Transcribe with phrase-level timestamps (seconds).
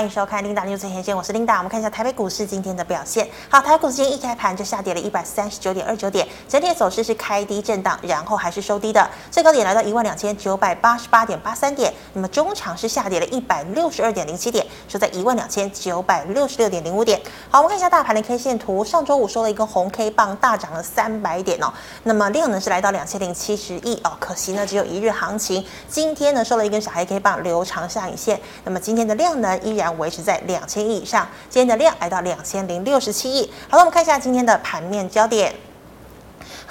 [0.00, 1.58] 欢迎收看 Linda News 最前线，我是 Linda。
[1.58, 3.28] 我们看一下台北股市今天的表现。
[3.50, 11.92] 好，台北股市今天一开盘就下跌了一百三十九点二九点，整体走势是开低震荡，然后还是收低的，最高点来到一万两千九百八十八点八三点。
[12.14, 17.20] 那么中场是下跌了一百六十二点零七点，收在一万两千九百六十六点零五点。
[17.50, 21.70] 好，我们看一下大盘的 K 线图，上周五收了一根红 K 棒，大涨了三百点哦。
[22.04, 25.62] 那么量呢是来到两千零七十亿哦，可惜呢只有一日行情。
[25.90, 28.40] 今天呢收了一根小黑 K 棒，留长下影线。
[28.64, 29.89] 那么今天的量呢依然。
[29.98, 33.50] 维持在两千亿以上，今天的量来到两千零六十七亿。
[33.68, 35.54] 好了，我们看一下今天的盘面焦点。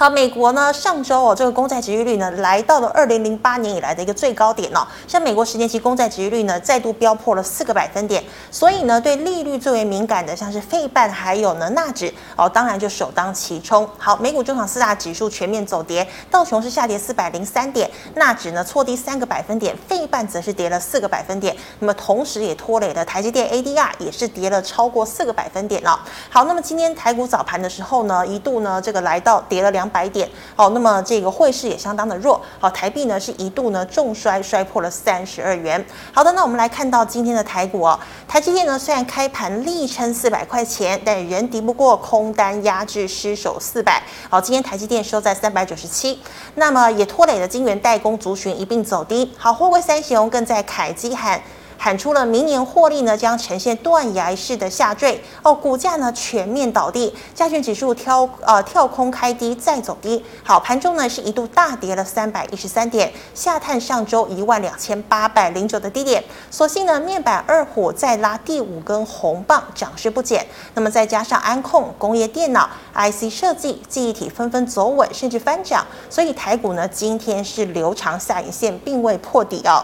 [0.00, 4.80] 好，美国呢，上周哦，这个公债值利率呢，来到了二零零八年以来的一个最高点哦。
[5.06, 8.24] 像美国十年期公债值利率呢，再度飙破了四个百分点。
[8.50, 13.86] 所以呢，对利率最为敏感的，像是费半还有呢纳指哦，当然就首当其冲。
[13.98, 21.54] 好，美股中场四大指数全面走跌，道琼是下跌四百零三点，纳指呢挫低三个百分点，费半则是跌了四个百分点。
[21.78, 25.98] 那么同时也拖累了台积电 ADR 也是跌了超过四个百分点哦。
[26.30, 29.89] 好，那么今天台股早盘的时候呢，一度呢这个来到跌了两。
[29.90, 35.84] 百点好，那么这个汇市也相当的弱，好，台币呢是一度呢重摔，摔破了三十二元。
[36.12, 44.02] 好的，那我们来看到今天的台股哦，台积电呢虽然开盘力撑四百块钱，但仍敌不过空单压制，失守四百。
[44.28, 46.20] 好，今天台积电收在三百九十七，
[46.54, 49.32] 那么也拖累了晶圆代工族群一并走低。
[49.36, 51.40] 好，货柜三雄更在凯基喊。
[51.82, 55.18] 喊出了明年获利呢将呈现断崖式的下坠。
[55.42, 79.82] 哦，股价呢全面倒地，加权指数跳呃跳空开低再走低，好，盘中呢是一度大跌了三百一十三点，下探上周一万两千八百零九的低点，所幸呢面板二虎再拉第五根红棒，涨势不减，那么再加上安控、工业电脑、IC 设计、记忆体纷纷走稳，甚至翻涨，所以台股呢今天是留长下影线，并未破底哦。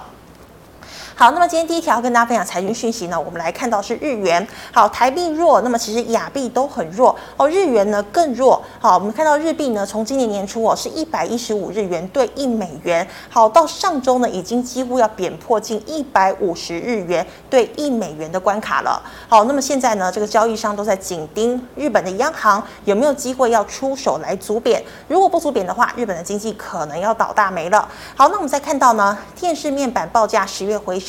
[1.19, 4.47] 好，那么今天第一条跟大家分享财经讯息呢，我们来看到是日元。
[4.71, 8.63] 好，台币弱，那么其实亚币都很弱哦，日元呢更弱。
[8.79, 19.03] 好，我们看到日币呢，从今年年初哦是一百一十五日元兑一美元，好，到上周呢已经几乎要贬破近一百五十日元兑一美元的关卡了。
[19.27, 27.89] 好，那么现在呢，这个交易商都在紧盯日本的央行有没有机会要出手来阻贬，如果不阻贬的话，日本的经济可能要倒大霉了。
[28.15, 31.01] 好，那我们再看到呢，电视面板报价十月回。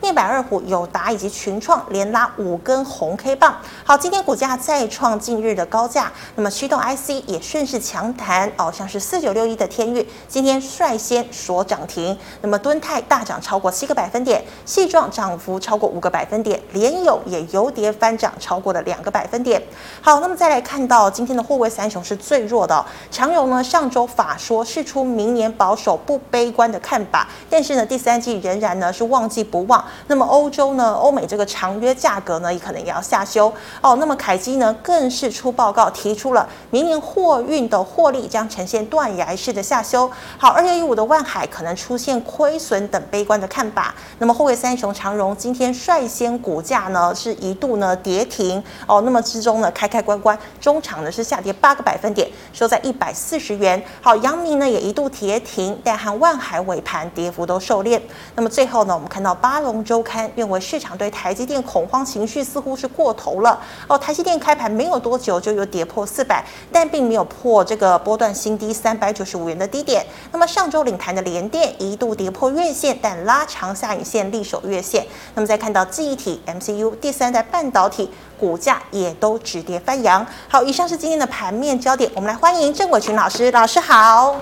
[0.00, 19.62] 面板二虎友达以及群创连拉五根红 K 棒，好，今天股价再创近日的高价，那么驱动 IC 也顺势强弹哦，像是四九六一的天运今天率先锁涨停，那么敦泰大涨超过七个百分点，细状涨幅超过五个百分点，联友也由跌翻涨超过了两个百分点。
[20.00, 29.43] 好，那么再来看到今天的货柜三雄是最弱的，长荣呢上周法说释出明年保守不悲观的看法，但是呢第三季仍然呢是旺季。
[29.44, 30.94] 不旺，那么欧洲呢？
[30.94, 33.96] 欧美这个长约价格呢，也可能也要下修哦。
[34.00, 40.10] 那么凯基呢，更是出报告提出了明年货运的获利将呈现断崖式的下修。
[40.38, 43.94] 好，二六一五的万海可能出现亏损等悲观的看法。
[44.18, 49.02] 那么后卫三雄长荣今天率先股价呢是一度呢跌停哦。
[49.02, 53.82] 那么之中呢开开关关，中场呢是下跌八个百分点，收在一百四十元。
[54.00, 58.00] 好，阳明呢也一度跌停，但和万海尾盘跌幅都收敛。
[58.34, 59.33] 那么最后呢，我们看到。
[59.34, 63.98] 巴龙周刊认为，市场对台积电恐慌情绪似乎是过头了哦。
[63.98, 70.04] 台积电开盘没有多久就又跌破四百，但并没有破这个波段新低三百九十五元的低点。
[70.32, 75.06] 那么上周领弹的联电一度跌破月线，但拉长下影线力守月线。
[75.34, 80.26] 那么再看到记忆体、MCU、第三代半导体股价也都止跌翻扬。
[80.48, 84.36] 好，以上是今天的盘面焦点，我们来欢迎郑伟群老师，老师好。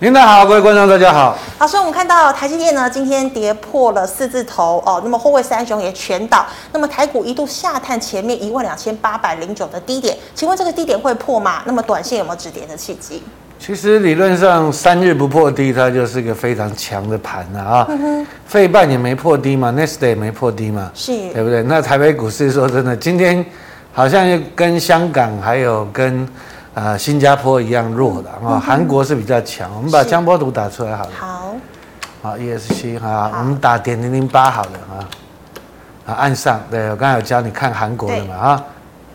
[0.00, 1.36] 领导好，各位观众大家好。
[1.58, 11.62] 好，所以，我们看到台积电呢，今天跌破了四字头哦，那么货柜三雄也全倒，那么台股一度下探前面一万两千八百零九的低点，请问这个低点会破吗？
[11.64, 13.24] 那么短线有没有止跌的契机？
[13.58, 17.88] 其实理论上三日不破低，它就是一个非常强的盘了啊。
[18.46, 21.64] 费半也没破低嘛，Next Day 也没破低嘛，是，对不对？
[21.64, 23.44] 那台北股市说真的，今天
[23.92, 26.28] 好像又跟香港还有跟。
[26.74, 29.68] 啊、呃，新加坡一样弱的啊，韩、嗯、国是比较强。
[29.76, 31.10] 我们把江波图打出来好了。
[31.18, 31.56] 好。
[32.20, 34.94] 好，ESC 哈，我们打点零零八好了啊。
[36.06, 38.64] 啊，按上，对我刚才有教你看韩国的嘛啊。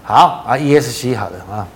[0.03, 1.67] 好啊，ESC 好了啊。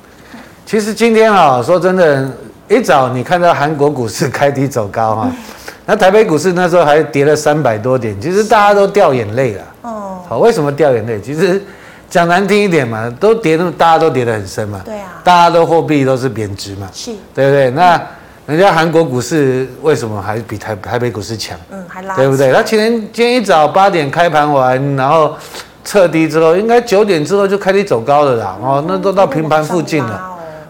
[0.65, 2.29] 其实今天啊，说真的，
[2.67, 5.31] 一早你看到韩国股市开低走高哈，
[5.85, 9.63] 那台北股市那时候还跌了三百多点，其实大家都掉眼泪了。
[9.83, 10.19] 哦。
[10.27, 11.21] 好，为什么掉眼泪？
[11.21, 11.61] 其实。
[12.09, 14.81] 讲难听一点嘛，都跌那么，大家都跌得很深嘛。
[14.85, 15.21] 对啊。
[15.23, 16.89] 大家都货币都是贬值嘛。
[16.93, 17.11] 是。
[17.33, 17.69] 对不对？
[17.71, 18.01] 那
[18.45, 21.57] 人家韩国股市为什么还比台台北股市强？
[21.69, 22.15] 嗯，还拉。
[22.15, 22.51] 对不对？
[22.53, 25.35] 他前天今天一早八点开盘完，然后
[25.83, 28.57] 撤低之后，应该九点之后就开始走高了啦。
[28.61, 30.21] 哦，那都到平盘附近了。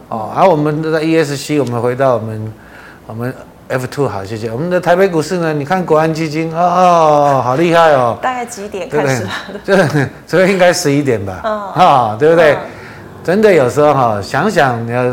[0.09, 2.53] 哦，而、啊、我们的 ESC，我们回到我们
[3.05, 3.33] 我们
[3.69, 4.49] F two 好，谢谢。
[4.49, 5.53] 我们的台北股市呢？
[5.53, 8.17] 你看国安基金哦，哦，好厉害哦。
[8.21, 9.27] 大概几点开始？
[9.65, 11.41] 对，这个应该十一点吧。
[11.43, 12.53] 啊、哦哦，对不对？
[12.53, 12.59] 嗯、
[13.23, 15.03] 真的有时候哈、哦，想想你要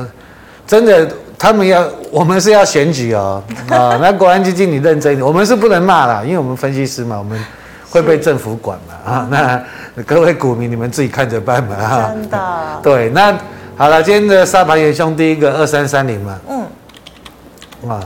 [0.67, 3.43] 真的，他们要我们是要选举哦。
[3.71, 7.43] 啊、哦， 那国安基金你认真一点，我们是不能骂啦，因为我们分析师嘛，我们。
[7.91, 9.13] 会被政府管嘛？
[9.13, 11.77] 啊，那各位股民，你们自己看着办嘛。
[11.77, 12.39] 哈，真的。
[12.83, 13.33] 对，那
[13.77, 16.37] 好了，今天的沙盘元兄第一个二三三零嘛。
[16.49, 17.89] 嗯。
[17.89, 18.01] 啊。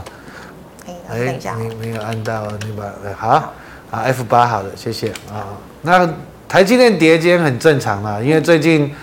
[1.09, 2.83] 哎，你没有按到，你把
[3.17, 3.53] 好，
[3.91, 5.47] 啊 F 八好的，谢谢啊。
[5.81, 6.07] 那
[6.47, 8.93] 台积电跌今天很正常啦，因为最近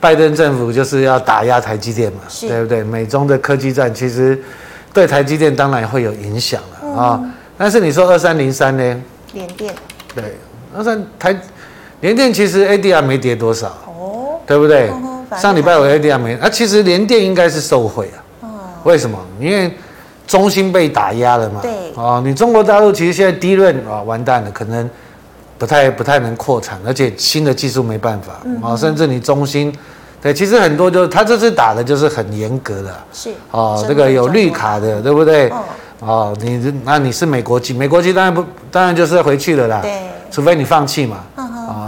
[0.00, 2.82] 拜登政府就是要打压台积电嘛，对不对？
[2.82, 4.40] 美中的科技战其实
[4.92, 7.20] 对台积电当然会有影响了啊。
[7.56, 9.02] 但是你说二三零三呢？
[9.32, 9.72] 联电。
[10.14, 10.36] 对，
[10.76, 11.36] 二三台
[12.00, 14.90] 联电其实 ADR 没跌多少，哦，对不对？
[15.38, 18.18] 上礼拜我 ADR 没，啊，其实联电应该是受惠啊。
[18.42, 18.48] 哦，
[18.84, 19.18] 为什么？
[19.40, 19.72] 因为
[20.26, 21.60] 中心被打压了嘛。
[21.62, 21.72] 对。
[21.94, 24.88] 哦，你中国大陆其实现在低润啊，完蛋了，可能
[25.58, 28.32] 不太不太能扩产，而且新的技术没办法
[28.66, 29.72] 啊，甚至你中心，
[30.20, 33.30] 对，其实很多就是他这次打的就是很严格的，是。
[33.50, 35.52] 哦，这个有绿卡的，对不对？
[36.00, 39.80] 哦，你那你是美国籍，美国籍当然不，当然就是回去了啦。
[39.80, 39.92] 对，
[40.30, 41.18] 除非你放弃嘛。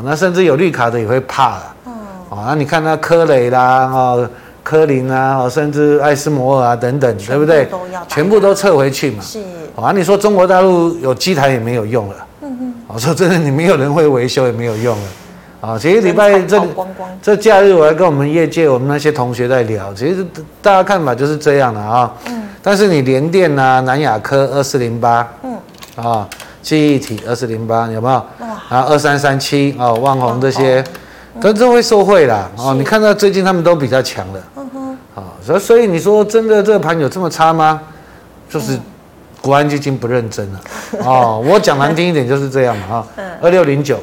[0.05, 1.75] 那甚至有绿卡的也会怕了。
[1.87, 1.93] 嗯。
[2.31, 4.31] 哦，那你看那科磊啦，哦，
[4.67, 7.69] 科林啊，哦，甚至艾斯摩尔啊等等，对不对？
[8.09, 9.23] 全部都撤回去嘛。
[9.23, 9.39] 是。
[9.77, 12.17] 啊，你说中国大陆有机台也没有用了。
[12.43, 12.75] 嗯嗯。
[12.89, 15.05] 我说真的，你没有人会维修也没有用了。
[15.61, 16.61] 啊，其实礼拜这
[17.23, 20.27] 这假日我还跟我们业界我们那些同学在聊，其实
[20.61, 22.12] 大家看法就是这样的啊。
[22.27, 22.43] 嗯。
[22.61, 25.57] 但是你联电啊，南亚科二四零八，嗯，
[25.95, 26.29] 啊，
[26.61, 28.17] 记忆体二四零八有没有？
[28.69, 30.83] 啊，二三三七啊，旺宏这些，
[31.41, 32.51] 都都会受惠啦。
[32.57, 34.41] 哦，你看到最近他们都比较强了。
[35.17, 37.81] 啊，所以所以你说真的这个盘有这么差吗？
[38.49, 38.79] 就是
[39.41, 40.61] 国安基金不认真了。
[41.05, 42.97] 哦，我讲难听一点就是这样嘛。
[42.97, 43.07] 啊，
[43.43, 43.99] 二六零九，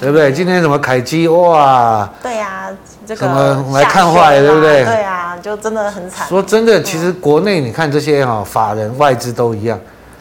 [0.00, 0.32] 对不对？
[0.32, 2.08] 今天什么凯基哇？
[2.22, 2.70] 对呀。
[3.04, 4.84] 怎么来看坏，对不对？
[4.84, 6.26] 对啊，就真的很惨。
[6.28, 9.78] 说真的，其实国内你看这些哈法人外资都一样，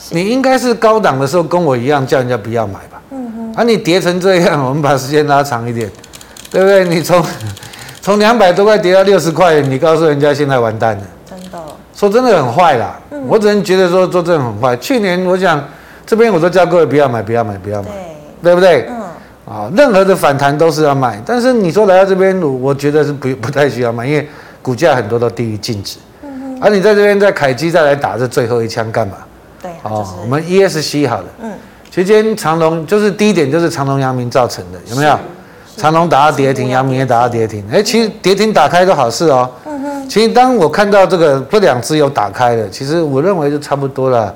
[0.10, 3.00] 你应该是高档的时候跟我一样叫人家不要买吧。
[3.12, 3.54] 嗯哼。
[3.54, 5.90] 啊，你跌成这样，我们把时间拉长一点，
[6.50, 6.84] 对不对？
[6.86, 7.24] 你从
[8.02, 11.04] 从两百多块跌到六十块，你告诉人家现在完蛋了。
[11.30, 11.60] 真的。
[11.96, 13.00] 说真的很坏啦。
[13.28, 14.76] 我只能觉得说做这种很坏。
[14.78, 15.64] 去年我想
[16.06, 17.90] 这边我都叫各位不要买，不要买，不要买，
[18.42, 18.88] 对不对？
[18.90, 19.02] 嗯。
[19.46, 24.28] 啊，任何的反弹都是要买，但是你说来到这边，我觉得是不不太需要买，因为
[24.64, 26.00] 股价很多都低于净值。
[26.24, 26.60] 嗯哼。
[26.60, 29.18] 而、啊、你在这边在凯基再来打这最后一枪干嘛？
[29.62, 29.70] 对。
[29.84, 31.26] 哦，就是、我们 ESC 好了。
[31.44, 31.52] 嗯。
[31.92, 35.20] 其实今天长隆就是低点，就是长隆、阳明造成的，有没有？
[35.78, 37.64] 长隆打到跌停，阳明也打到跌停。
[37.72, 39.50] 哎，其实跌停打开都好事哦。
[39.66, 40.10] 嗯哼。
[40.10, 44.34] 其实当我看到这个不两只有打开了，其实我认为就差不多了。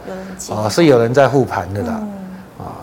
[0.50, 2.00] 哦，是有人在护盘的啦。
[2.02, 2.12] 嗯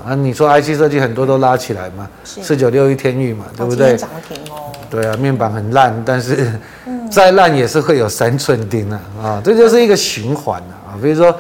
[0.05, 2.09] 啊，你说 IC 设计很多都拉起来嘛？
[2.25, 3.97] 四九六一天钰嘛，对不对？
[3.97, 4.73] 涨停哦。
[4.91, 6.53] 对啊，面板很烂，但是
[7.11, 9.01] 再烂也是会有三寸钉啊！
[9.23, 10.99] 啊，这就是一个循环啊。
[11.01, 11.35] 比如说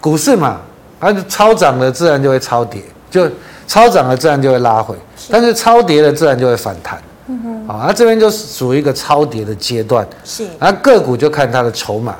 [0.00, 0.56] 股市嘛，
[0.98, 3.28] 它超涨了自然就会超跌，就
[3.66, 4.94] 超涨了自然就会拉回，
[5.30, 7.00] 但是超跌了自然就会反弹。
[7.26, 7.68] 嗯哼。
[7.68, 10.06] 啊，那这边就属于一个超跌的阶段。
[10.24, 10.46] 是。
[10.58, 12.16] 那个股就看它的筹码。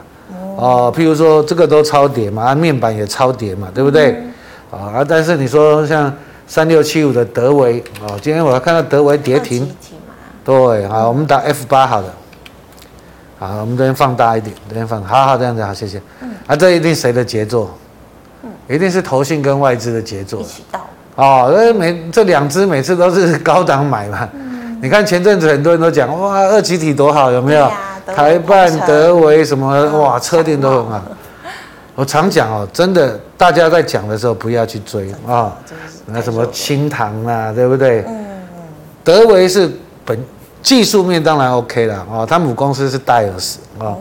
[0.56, 0.92] 哦。
[0.96, 4.22] 譬如说这个都超跌嘛，啊面板也超跌嘛，对不对？
[4.68, 6.12] 啊，但是你说像
[6.46, 9.74] 三六七五的德维啊，今天我要看到德维跌停，
[10.44, 12.12] 对，好，我们打 F 八好了，
[13.38, 16.02] 好，我们这边放大一点，这边放，好好这样子，好，谢谢。
[16.20, 17.70] 嗯，啊，这一定谁的杰作？
[18.42, 20.40] 嗯，一定是投信跟外资的杰作。
[20.40, 20.80] 一起到。
[21.16, 24.28] 哦，那每这两只每次都是高档买嘛。
[24.32, 24.78] 嗯。
[24.80, 27.68] 你看前阵子很多人都讲哇，二级体多好，有没有？
[28.14, 31.02] 台办、德维什么哇，车店都很好。
[31.96, 35.56] 我常讲哦，真的，大家在讲的时候不要去追啊，
[36.04, 38.04] 那什么清唐啊，对不对？
[39.02, 39.68] 德维是
[40.04, 40.16] 本
[40.62, 43.96] 技术面当然 OK 了哦，他母公司是戴尔斯啊，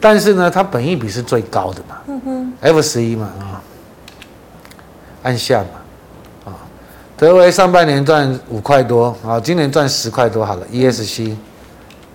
[0.00, 3.60] 但是呢，它本益比是最高的嘛，嗯哼，F 十一嘛啊，
[5.24, 5.81] 按下嘛啊，
[7.22, 11.32] 德微上半年赚五块多啊，今年赚十块多好了，ESC。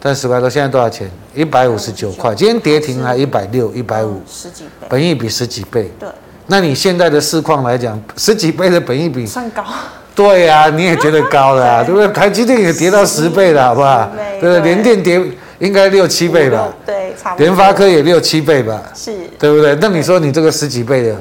[0.02, 1.10] 赚十块多，现在多少钱？
[1.34, 2.36] 一百五十九块。
[2.36, 5.90] 今天跌停还一百六、一百五，十几倍，本益比十几倍。
[5.98, 6.10] 对，
[6.48, 9.64] 那你现在的市况来讲，十几倍的本益比算高。
[10.14, 12.10] 对呀、啊，你也觉得高了、 啊，对不对？
[12.10, 14.12] 台积电也跌到十倍了，好不好？
[14.42, 14.60] 对不对？
[14.60, 15.22] 联电跌
[15.60, 16.68] 应该六七倍吧？
[16.86, 17.46] 对，差不多。
[17.46, 18.84] 联发科也六七倍吧？
[18.94, 19.74] 是，对不对？
[19.80, 21.16] 那你说你这个十几倍的，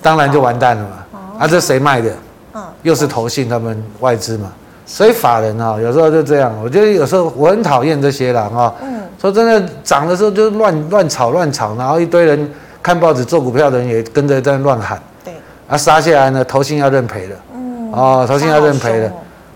[0.00, 1.20] 当然就完蛋了嘛。
[1.40, 2.12] 啊，这谁卖的？
[2.54, 4.52] 嗯，又是投信他们外资嘛。
[4.86, 6.54] 所以法人啊，有时候就这样。
[6.62, 8.74] 我觉得有时候我很讨厌这些了哈。
[8.82, 9.02] 嗯。
[9.20, 12.50] 说真的，涨的时候就乱乱炒乱炒，然后一堆人
[12.82, 15.00] 看报纸做股票的人也跟着在乱喊。
[15.24, 15.32] 对。
[15.68, 17.36] 啊，杀下来呢，投信要认赔了。
[17.54, 17.90] 嗯。
[17.92, 19.12] 哦，投信要认赔了，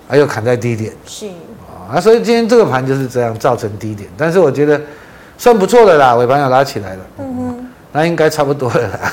[0.09, 0.93] 还、哦、又砍在低点。
[1.05, 1.27] 是。
[1.91, 4.81] 啊，所以今天这个盘就是这样造成低点，但是我觉得
[5.37, 7.01] 算不错的啦，尾盘要拉起来了。
[7.19, 7.58] 嗯哼。
[7.93, 9.13] 那应该差不多了啦。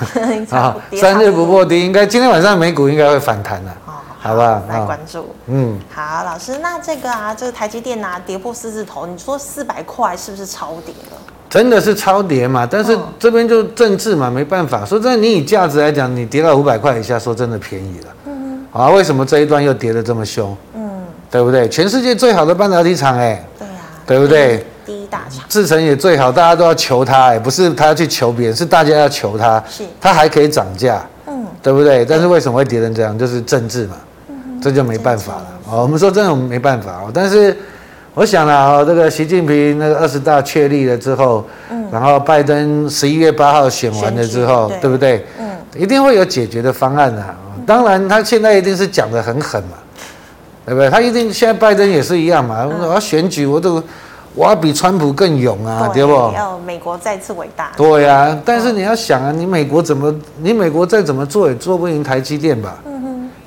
[0.57, 3.75] 啊，三日不破低，应该今天晚上美股应该会反弹了。
[4.19, 4.59] 好不好？
[4.67, 5.35] 来关注。
[5.45, 11.17] 嗯，好，老师，那这个啊，这个台积电啊，跌破四字头，你说四百块是不是超跌了？
[11.47, 12.67] 真的是超跌嘛？
[12.69, 14.83] 但是这边就政治嘛，没办法。
[14.83, 18.07] 说真的，你以价值来讲，你跌到五百块以下，说真的便宜了。
[18.25, 18.81] 嗯哼。
[18.81, 20.57] 啊，为什么这一段又跌得这么凶？
[20.73, 21.69] 嗯，对不对？
[21.69, 23.73] 全世界最好的半导体厂，哎，对呀，
[24.07, 24.57] 对不对？
[24.57, 24.65] 第
[25.05, 25.45] 一大厂。
[25.47, 29.63] 制程也最好，大家都要求他，哎，不是他要去求别人，是大家要求他。
[29.69, 29.83] 是。
[30.01, 32.03] 它还可以涨价，嗯，对不对？
[32.03, 33.17] 但是为什么会跌成这样？
[33.17, 33.95] 就是政治嘛。
[34.61, 35.83] 这就没办法了哦！
[35.83, 37.11] 我们说真的，我们没办法哦。
[37.13, 37.55] 但是
[38.15, 45.23] 我想了啊，这个习近平那个二十大确立了之后，嗯，然后拜登十一月八号选完了之后，对不对？
[45.37, 45.45] 嗯，
[45.77, 47.23] 一定会有解决的方案的。
[47.67, 49.77] 当然，他现在一定是讲的很狠嘛，
[50.65, 50.89] 对不对？
[50.89, 52.65] 他一定现在拜登也是一样嘛。
[52.65, 53.83] 我要选举，我都
[54.35, 56.11] 我要比川普更勇啊，对不？
[56.35, 57.71] 要美国再次伟大。
[57.77, 62.77] 对呀，但是你要想啊，你美国怎么，你美国再怎么做也做不赢台积电吧？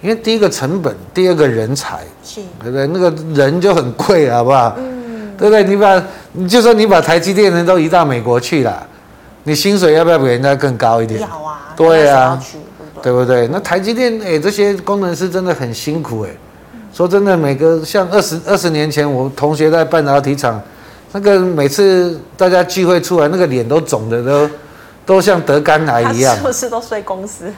[0.00, 2.86] 因为第一个成本，第二个人才，是，对不对？
[2.86, 4.74] 那个人就很贵，好不好？
[4.78, 5.64] 嗯，对不对？
[5.64, 6.00] 你把，
[6.32, 8.86] 你就说你把台积电人都移到美国去了，
[9.42, 11.20] 你薪水要不要比人家更高一点？
[11.20, 12.40] 要啊，对啊，
[13.02, 13.48] 对不对？
[13.48, 16.30] 那台积电，哎，这些工程师真的很辛苦，哎。
[16.94, 20.60] 说真的，每个像二十二十年前，我同学在半导体厂，
[21.12, 24.50] 那个每次大家聚会出来，那个脸都肿的都，
[25.06, 26.36] 都像得肝癌一样。
[26.36, 27.52] 是不是都睡公司？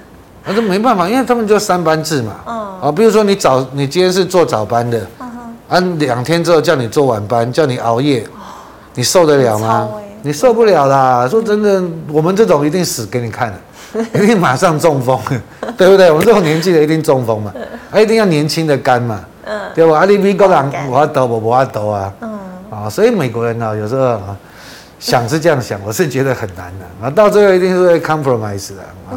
[0.44, 2.36] 那就没办法，因为他们就三班制嘛。
[2.46, 2.80] 嗯。
[2.82, 5.76] 啊，比如说你早，你今天是做早班的，嗯哼。
[5.76, 8.26] 啊，两天之后叫你做晚班，叫你熬夜，
[8.94, 9.88] 你受得了吗？
[10.22, 11.26] 你受不了啦！
[11.26, 13.50] 说真的，我们这种一定死给你看
[13.94, 15.18] 的， 一定马上中风，
[15.78, 16.10] 对不对？
[16.10, 17.50] 我们这种年纪的一定中风嘛，
[17.90, 20.00] 啊，一定要年轻的肝嘛，嗯，对吧？
[20.00, 22.38] 啊，你美国人我要抖，我不要抖啊，嗯，
[22.82, 24.36] 啊，所以美国人呢，有时候啊。
[25.00, 29.16] 想是这样想，我是觉得很难的啊，到最后一定是会 compromise 的啊。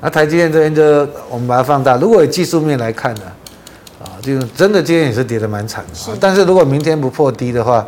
[0.00, 0.82] 那台积电这边就
[1.28, 3.22] 我们把它放大，如果以技术面来看呢，
[4.00, 6.16] 啊，就真的今天也是跌得蛮惨的啊。
[6.20, 7.84] 但是如果明天不破低的话，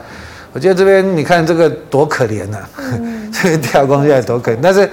[0.52, 2.58] 我觉得这边你看这个多可怜呐，
[3.32, 4.58] 这个跳空下来多可怜。
[4.60, 4.90] 但是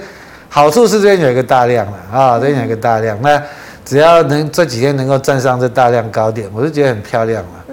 [0.48, 3.42] 好处是这边有一个大量了啊，这边有一个大量，那
[3.84, 7.63] 只要能这几天能够站上这大量高点，我是觉得很漂亮了。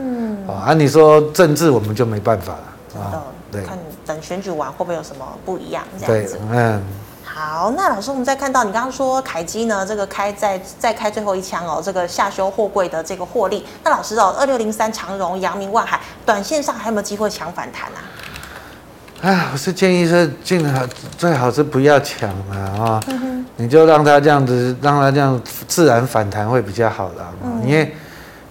[0.51, 3.63] 嗯，啊，按你说政治我们就没办法了啊，对。
[3.63, 5.83] 看等选举完会不会有什么不一样？
[5.99, 6.81] 这样子，嗯，
[7.23, 13.65] 好，那老师，我们再看到你刚刚说凯基呢，这个开再再开最后一枪哦，这个下修货柜的这个获利。
[13.83, 18.01] 那老师哦，二六零三长荣、阳明、万海，短线上还有没有机会抢反弹啊？
[19.21, 20.83] 哎，我是建议是尽好
[21.15, 27.95] 最好是不要抢了啊，嗯、你就让它这样子，让它这样自然反弹会比较好的，嗯、因为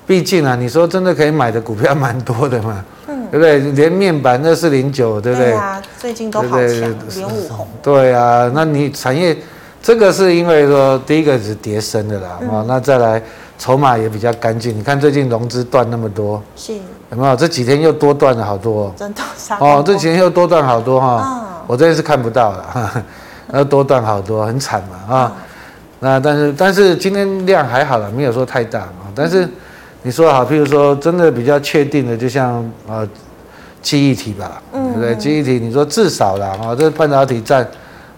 [0.06, 2.84] 毕竟啊，你说真的可以买的股票蛮多的嘛。
[3.30, 3.58] 对不对？
[3.72, 5.50] 连面板二四零九，对不对？
[5.50, 7.68] 对啊，最近都好强，连五红。
[7.80, 9.36] 对啊，那你产业
[9.80, 13.22] 这个是因为说第一个是跌升的啦，哦，那再来
[13.56, 14.76] 筹码也比较干净。
[14.76, 17.36] 你看最近融资断那么多，是有没有？
[17.36, 19.22] 这几天又多断了好多，真的
[19.60, 21.62] 哦，这几天又多断好多哈。
[21.68, 23.04] 我这边是看不到了，
[23.46, 25.32] 那多断好多，很惨嘛啊。
[26.00, 29.48] 那但是但是今天量还好了，没有说太大啊，但是。
[30.02, 33.06] 你说好，譬如说真的比较确定的，就像呃，
[33.82, 35.14] 记忆体吧，对不对？
[35.16, 37.62] 记忆体，你说至少啦啊，这半导体占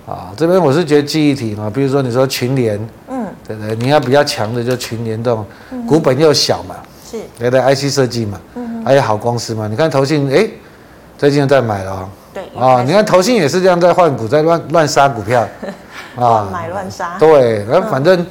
[0.07, 3.75] 啊，这边我是觉得记忆体嘛，比如说你说群联，嗯，对不对？
[3.75, 5.45] 你要比较强的就群联这种，
[5.89, 6.77] 股本又小嘛，
[7.11, 10.49] 是，对不对，IC 设计嘛，嗯，还有好公司嘛，你看投信哎，
[11.19, 15.49] 最近又在买了哦，对，啊，你看投信也是这样在换股，在乱乱杀股票，
[16.15, 18.25] 啊，买乱杀，对，然后反正。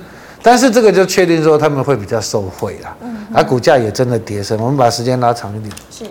[0.44, 4.60] 但是这个就确定说他们会比较受惠啦，嗯哼，而股价也真的跌升。
[4.60, 6.04] 我们把时间拉长一点，是，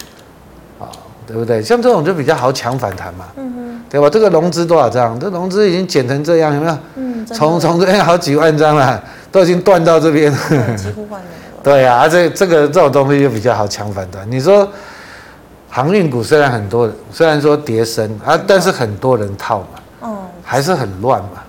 [0.79, 0.87] 啊，
[1.27, 1.63] 对不对？
[1.63, 4.09] 像这种就比较好抢反弹嘛，嗯哼，对吧？
[4.09, 5.19] 这个融资多少张？
[5.19, 6.79] 这融资已经减成这样，有没有？
[6.97, 10.33] 嗯，从从这边好几万张了，都已经断到这边，
[10.77, 11.27] 几乎换了。
[11.63, 14.31] 对呀，啊，这这个这种东西就比较好抢反弹。
[14.31, 14.67] 你说
[15.69, 19.67] 航运股虽然很多人，虽然说跌升啊，但是很多人套嘛，
[20.03, 21.43] 嗯，还是很乱嘛。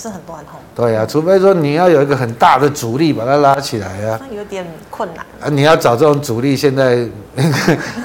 [0.00, 0.58] 还是很乱吼。
[0.74, 4.18] 对呀、啊，除非说你要有一个很大的主力把它拉起来啊。
[4.18, 5.24] 那有点困难。
[5.42, 6.96] 啊，你要找这种主力，现在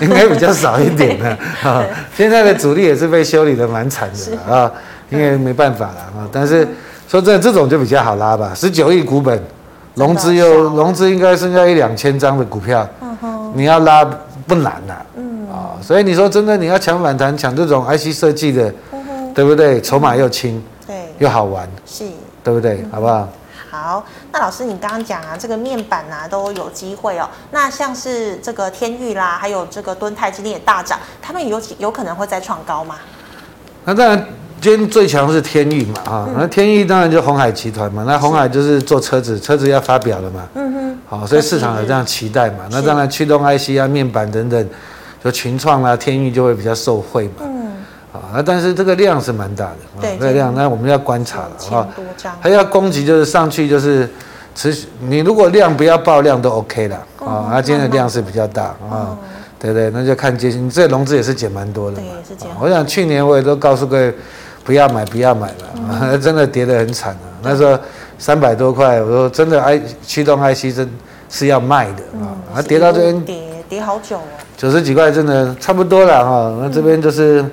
[0.02, 1.30] 应该比较少一点的
[1.64, 1.86] 啊。
[2.16, 4.70] 现在的主力也是被修理的蛮惨的啊，
[5.10, 6.28] 因为没办法了啊。
[6.32, 6.68] 但是
[7.08, 8.52] 说真的，这种就比较好拉吧。
[8.54, 9.42] 十九亿股本，
[9.94, 12.86] 融资又融资应该剩下一两千张的股票，
[13.54, 14.04] 你要拉
[14.46, 19.80] 不难呐、啊，嗯啊，所以你说真的你要抢反弹，抢这种 IC 设计的，嗯、对不对？
[19.82, 20.75] 筹码又轻，对，
[21.20, 22.06] 又好玩，是，
[22.44, 22.82] 对不对？
[22.84, 23.30] 嗯、好不好？
[23.70, 27.30] 好，那老师你刚刚讲啊，这个面板啊都有机会哦。
[27.52, 32.96] 那像是这个天域啦，还有这个敦泰今天也大涨，他们有有可能会再创高吗？
[33.84, 34.26] 那当然。
[34.62, 44.70] 今天最强是天域嘛，啊，那天域当然就红海集团嘛，那红海就是做车子，车子要发表了嘛，嗯哼，好，所以市场有这样期待嘛，那当然驱动 IC 啊、面板等等，
[45.24, 47.55] 就群创啊、天域就会比较受惠嘛，嗯，
[48.36, 51.88] 啊，但是这个量是蛮大的，对，这个量，那我们要观察了，哈，
[52.40, 54.10] 还要攻击就是上去就是
[54.54, 59.18] 持续，你如果量不要爆量都 OK 了，啊，它今天的量是比较大啊，
[59.60, 59.90] 对不对？
[59.92, 64.14] 那就看接近，这融资也是减蛮多的对，是减，我想去年我也都告诉各位。
[64.66, 67.30] 不要买，不要买了，嗯、真的跌得很惨啊！
[67.44, 67.78] 那时候
[68.18, 70.90] 三百多块，我说真的，I 驱动 IC 真
[71.30, 72.34] 是要卖的啊！
[72.52, 74.24] 啊、嗯，跌到这边跌跌好久了，
[74.58, 76.58] 九十几块真的差不多了哈。
[76.60, 77.52] 那这边就是、嗯、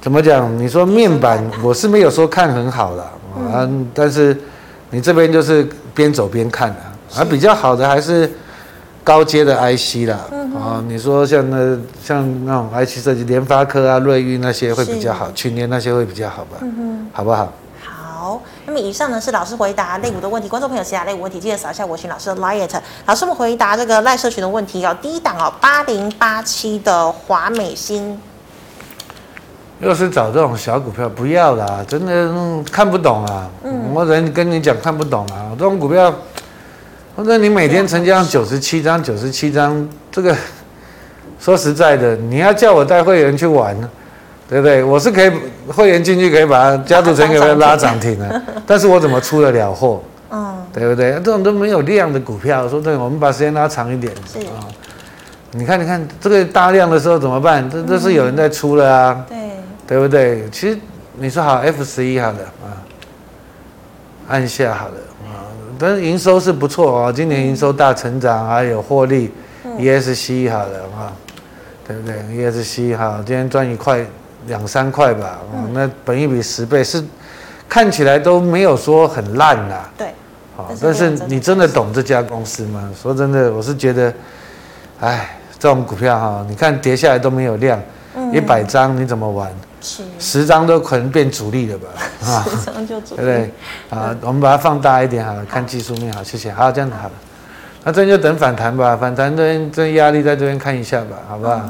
[0.00, 0.56] 怎么讲？
[0.58, 3.02] 你说面板，我是没有说看很好了
[3.34, 4.36] 啊，嗯、但是
[4.90, 8.30] 你这边就是边走边看啊，是啊，比较好的还是。
[9.04, 10.18] 高阶的 IC 啦，
[10.54, 16.58] 啊、你说像那像那种 IC 设计，联发科啊、瑞昱那些会比较好，去年那些会比较好吧？
[16.60, 17.50] 嗯哼，好不好？
[17.82, 22.68] 好，那么以上呢是老师回答类股的问题，观众朋友其他类股问题记得扫一下我请老师的 liet。
[23.06, 28.20] 老师们回答这个赖社群的问题哦，第一档哦，八零八七的华美芯，
[29.80, 36.12] 又是找这种小股票，不要啦，真的、嗯、看不懂啊，嗯，我人跟你讲看不懂啊，这种股票。
[37.16, 40.32] 或者你每天成交九十七张，九十七张，这个
[41.40, 43.76] 说实在的，你要叫我带会员去玩，
[44.48, 44.84] 对不对？
[44.84, 45.32] 我是可以
[45.66, 50.00] 会员进去可以把家族成员给它拉涨停的， 但是我怎么出得了货？
[50.30, 51.10] 嗯，对不对？
[51.14, 54.62] 这种都没有量的股票，说对，我们把时间拉长一点是啊。
[55.50, 57.68] 你看，你看这个大量的时候怎么办？
[57.68, 59.36] 这这是有人在出了啊，对，
[59.88, 60.48] 对不对？
[60.50, 60.78] 其实
[61.14, 62.76] 你说好 F 十一好了啊，
[64.28, 65.48] 按下好了啊。
[65.78, 69.32] 但是营收是不错哦，今年营收大成长，还有获利
[69.78, 71.10] ，ESC 好了啊，
[71.86, 74.04] 对不对？ESC 好，今天赚一块
[74.46, 77.02] 两三块吧，嗯，那本一比十倍是
[77.68, 80.08] 看起来都没有说很烂啦，对，
[80.56, 82.90] 好，但是你真的懂这家公司吗？
[83.00, 84.12] 说真的，我是觉得，
[85.00, 87.80] 哎，这种股票哈，你看跌下来都没有量，
[88.32, 89.50] 一百张你怎么玩？
[90.18, 91.86] 十张都可能变主力了吧？
[92.26, 93.52] 啊，十张就主力，对不对？
[93.90, 96.52] 啊，我们把它放大一点好了，看技术面好，谢谢。
[96.52, 97.12] 好，这样子好了。
[97.84, 101.60] 那这就等反弹吧，反弹这边这压力在这边看一下吧，好不好？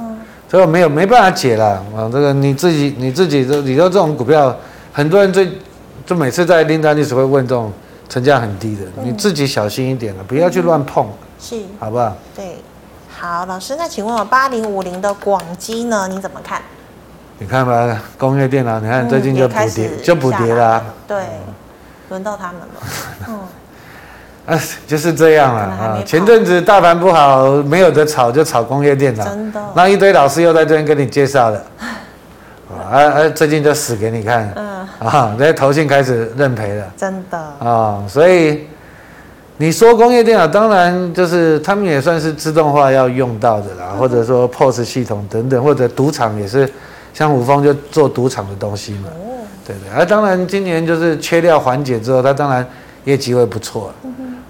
[0.50, 4.56] 所以我没有没办法解了啊，这个你自己你自己这，你说这种股票，
[4.92, 5.46] 很多人最
[6.06, 7.70] 就每次在琳达历史会问这种
[8.08, 11.06] 成交很低的，你自己小心一点了，不要去乱碰，
[11.38, 12.16] 是，好不好？
[12.34, 12.56] 对，
[13.14, 16.08] 好，老师，那请问我八零五零的广基呢？
[16.08, 16.62] 你怎么看？
[17.40, 20.82] 你看吧，工业电脑，你看最近就补跌，就补跌啦。
[21.06, 21.16] 对，
[22.08, 22.66] 轮到他们了。
[23.28, 23.38] 嗯，
[24.56, 26.02] 啊，就是这样了啊。
[26.04, 29.24] 前阵子大盘不好，没有得炒，就炒工业电脑。
[29.24, 29.62] 真的。
[29.72, 31.62] 那一堆老师又在这边跟你介绍了。
[32.90, 34.52] 啊啊，最近就死给你看。
[34.56, 34.88] 嗯。
[34.98, 36.84] 啊，那些投信开始认赔了。
[36.96, 37.38] 真的。
[37.60, 38.66] 啊，所以
[39.58, 46.68] 你说工业电脑，当然就是他们也算是自动化要用到的啦，或者说 POS 系统等等，或者赌场也是。
[47.18, 49.08] 像五峰就做赌场的东西嘛，
[49.66, 52.64] 对对，而当然今年就是缺料缓解之后，它当然
[53.02, 53.92] 业绩会不错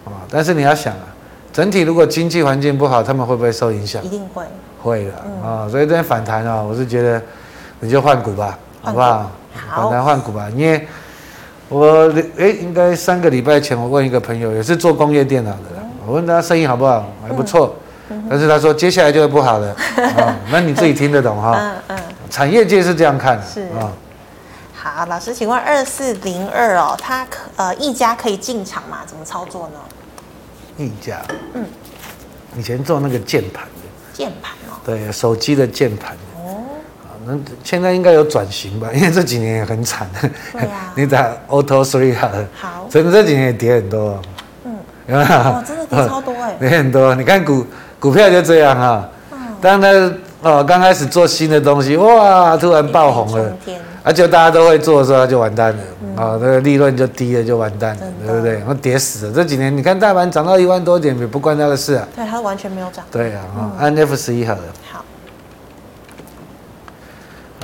[0.04, 0.12] 啊。
[0.28, 1.08] 但是你要想啊，
[1.50, 4.04] 整体如果经济环境不好，他们会不会受影响？
[4.04, 4.44] 一定会，
[4.82, 5.66] 会的啊。
[5.70, 7.22] 所以这边反弹啊，我是觉得
[7.80, 9.30] 你就换股吧，好不好？
[9.74, 10.86] 反弹换股吧，因为
[11.70, 17.74] 我哎，应该三个礼拜前我问一个朋友，也是做工业电脑的，我问他生意好不好，还不错，
[18.28, 19.74] 但是他说接下来就会不好了
[20.18, 20.36] 啊。
[20.52, 21.58] 那你自己听得懂哈？
[21.58, 21.98] 嗯嗯。
[22.30, 23.80] 产业界是这样看的，是啊。
[23.80, 23.92] 哦、
[24.74, 28.98] 好，老师，请问二四零二哦，它可呃一家可以进场吗？
[29.06, 29.80] 怎么操作呢？
[30.76, 31.20] 一家，
[31.54, 31.64] 嗯，
[32.56, 36.62] 以前做那个键盘的键盘哦，对，手机的键盘哦。
[37.26, 38.88] 那现在应该有转型吧？
[38.94, 40.08] 因为这几年也很惨。
[40.52, 40.92] 对啊。
[40.96, 42.48] 你打 Auto Three 好了。
[42.54, 42.86] 好。
[42.88, 44.20] 真的这几年也跌很多。
[44.64, 44.76] 嗯。
[45.08, 45.28] 有没有？
[45.28, 46.54] 哦，真的跌超多哎。
[46.60, 47.66] 跌很多，你看股
[47.98, 49.08] 股票就这样哈、哦。
[49.32, 49.38] 嗯。
[49.60, 49.88] 当它。
[50.40, 53.52] 哦，刚开始做新的东西，哇，突然爆红了，
[54.04, 58.62] 而且、啊、大家都会做的时候，它就完蛋了，啊、嗯哦，那个利润就低了，就完蛋了，的对不对？
[58.68, 59.32] 我跌死了。
[59.32, 62.06] 这几年你看大盘涨到一万多点，也不关他的事啊。
[62.14, 63.04] 对，它完全没有涨。
[63.10, 64.60] 对啊，嗯、按 F 十一好了。
[64.92, 65.04] 好。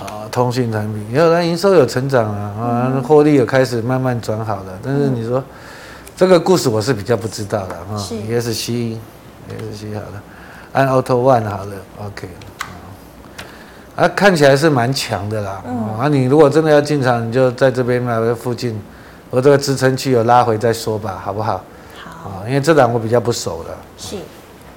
[0.02, 4.76] 啊，通讯产品，有人营收有成长啊，啊，获利有开始慢慢转好了。
[4.82, 5.44] 但是你说、嗯、
[6.16, 7.96] 这个故事我是比较不知道的啊。
[7.96, 8.14] 是。
[8.14, 10.22] ESC，ESC 好了。
[10.72, 12.28] 按 Auto One 好了，OK。
[13.96, 15.62] 啊，看起来是蛮强的啦。
[15.66, 15.98] 嗯。
[15.98, 18.80] 啊，你如果真的要进场，你就在这边买个附近，
[19.30, 21.62] 我这个支撑区有拉回再说吧，好不好？
[22.02, 22.30] 好。
[22.30, 23.76] 啊，因为这档我比较不熟了。
[23.96, 24.16] 是。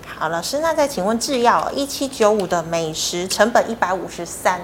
[0.05, 4.59] 好，老师，那再请问制药一七九五的美食成本一百五十三。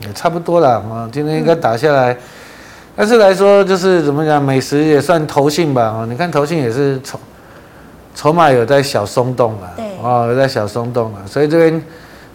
[0.00, 2.12] 也差不多了啊，今天应该打下来。
[2.12, 2.18] 嗯
[2.94, 6.06] 但是来说，就是怎么讲，美食也算投信吧啊！
[6.06, 7.18] 你看投信也是筹
[8.14, 11.82] 筹码有在小松动了，对，哦，有在小松动了，所以这边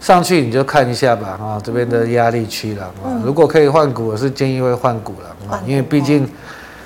[0.00, 6.28] 上去你就看一下吧啊，这边的压力区了啊，如果可以换股，我是建议会换股了啊，因为毕竟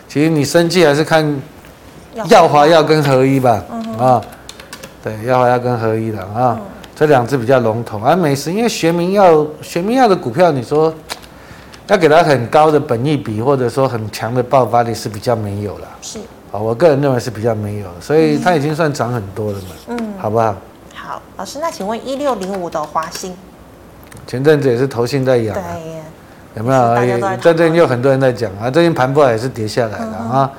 [0.09, 1.41] 其实你生计还是看
[2.29, 3.63] 耀华药跟合一吧
[3.99, 4.21] 啊，
[5.03, 6.59] 对，耀华药跟合一的啊，
[6.95, 10.93] 这两只比较龙头，而美食因为学名药学名药的股票，你说。
[11.89, 15.89] 要给它很高的本益比，或者说很强的爆发力是比较没有了。
[16.01, 16.19] 是，
[16.51, 19.67] 啊，我个人认为是比较没有，所以它已经算涨很多了嘛。
[19.89, 20.57] 嗯，好不好？
[21.13, 23.37] 好，老师，那请问一六零五的华兴，
[24.27, 26.01] 前阵子也是投信在养，对，
[26.55, 27.37] 有没有？
[27.37, 30.51] 这阵又很多人在讲啊，最近盘不好也是跌下来了啊。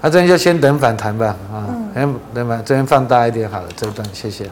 [0.00, 4.50] 那这边就先等反弹吧，啊，先等反，这边放大一点好了，这一段谢谢。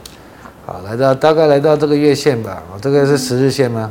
[0.65, 3.91] 好，来到大概来到这个月线吧，这个是十日线吗？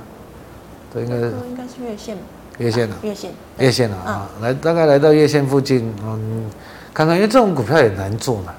[0.94, 2.18] 这应该是应该是月线，
[2.58, 4.30] 月线了，月线，月线了啊！
[4.42, 6.50] 来，大概来到月线附近，嗯，
[6.94, 8.54] 看看，因为这种股票也难做嘛，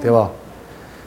[0.00, 0.30] 对吧？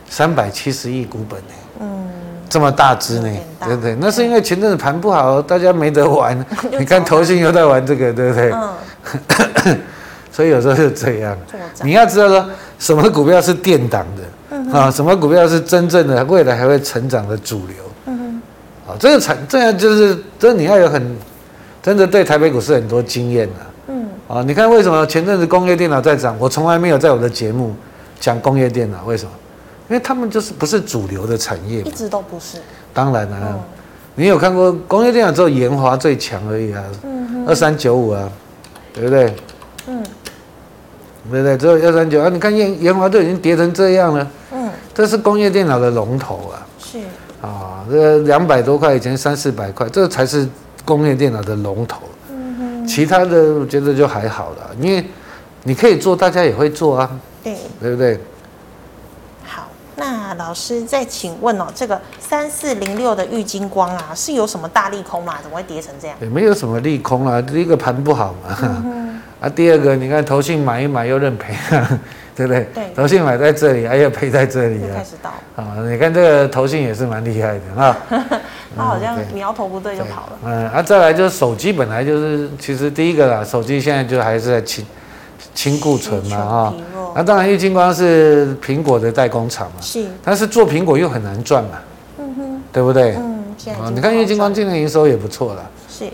[0.10, 2.10] 三百七十亿股本呢，嗯，
[2.50, 3.30] 这么大只呢，
[3.65, 3.96] 对不对？
[4.00, 6.38] 那是因为前阵子盘不好，大家没得玩。
[6.80, 8.52] 你看投信又在玩这个，对不对？
[8.52, 9.78] 嗯。
[10.32, 11.36] 所以有时候就这样，
[11.82, 12.46] 你要知道说，
[12.78, 17.76] 什么股票是垫档的，啊，什么股票是真正的未来还会成长的主流。
[18.06, 18.39] 嗯
[18.88, 21.17] 啊，这个产这样就是，这你要有很
[21.82, 23.54] 真的对台北股市很多经验的。
[23.88, 24.08] 嗯。
[24.28, 26.36] 啊，你看为什么前阵子工业电脑在涨？
[26.38, 27.76] 我从来没有在我的节目
[28.20, 29.32] 讲工业电脑，为什么？
[29.89, 31.82] 因为他们就是不是主流的产业。
[31.82, 32.58] 一直都不是。
[32.93, 33.60] 当然了，嗯、
[34.15, 36.84] 你有看过工业电脑只有研华最强而已啊。
[37.04, 37.45] 嗯。
[37.47, 38.30] 二三九五啊，
[38.93, 39.34] 对不对？
[39.88, 40.04] 嗯。
[41.32, 41.58] 对不对？
[41.58, 44.28] 只有二三九啊，你看研研华都已经跌成这样了。
[44.52, 44.69] 嗯。
[44.93, 46.67] 这是工业电脑的龙头啊。
[46.80, 47.00] 是。
[47.41, 50.47] 啊，这两百多块以前三四百块，这才是
[50.84, 52.02] 工业电脑的龙头。
[52.32, 55.06] 嗯哼，其他的我觉得就还好了，因为
[55.63, 57.10] 你可以做，大家也会做啊。
[57.43, 58.19] 对，对不对？
[59.97, 65.36] 好，那老师再请问哦，这个三四零六的玉金光啊，是有什么大利空吗？
[65.41, 66.15] 怎么会跌成这样？
[66.21, 68.57] 也没有什么利空啊，第一个盘不好嘛。
[68.62, 71.53] 嗯、啊，第二个你看投信买一买又认赔。
[72.38, 72.67] 对不对？
[72.71, 74.93] 对，投信买在这里，哎呀赔在这里啊！
[74.97, 75.73] 开始倒啊！
[75.89, 77.97] 你看这个投信也是蛮厉害的啊。
[78.77, 80.39] 他好像苗头不对就跑了。
[80.45, 84.86] 嗯，啊，再来就是手机本来就是，其实第一个啦，手机现在就还是在清
[85.55, 86.73] 清库存嘛啊。
[87.17, 89.82] 那当然，玉金光是苹果的代工厂嘛。
[89.82, 90.06] 是。
[90.23, 91.71] 但是做苹果又很难赚嘛。
[92.19, 92.62] 嗯哼。
[92.71, 93.15] 对不对？
[93.17, 93.43] 嗯。
[93.82, 95.69] 啊，你看玉金光今年营收也不错了。
[95.89, 96.06] 是。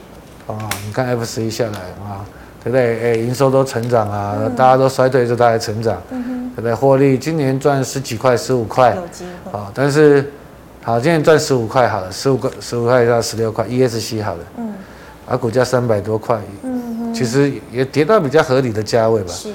[0.47, 2.23] 啊，你看 F 十一下来啊。
[2.63, 3.03] 对不对？
[3.03, 6.73] 哎，营收都成长啊，嗯、大家都衰退，就大家成长，嗯、哼对不对？
[6.73, 9.51] 获利今年赚十几块、十五块，有机会。
[9.51, 10.31] 好，但是
[10.81, 14.73] 好，今年赚十五块好了，十五块十五块到十六块，ESC 好了，嗯，
[15.27, 19.33] 啊，股价三百多块，嗯哼，其实也跌到比较合理的价位吧。
[19.33, 19.49] 是。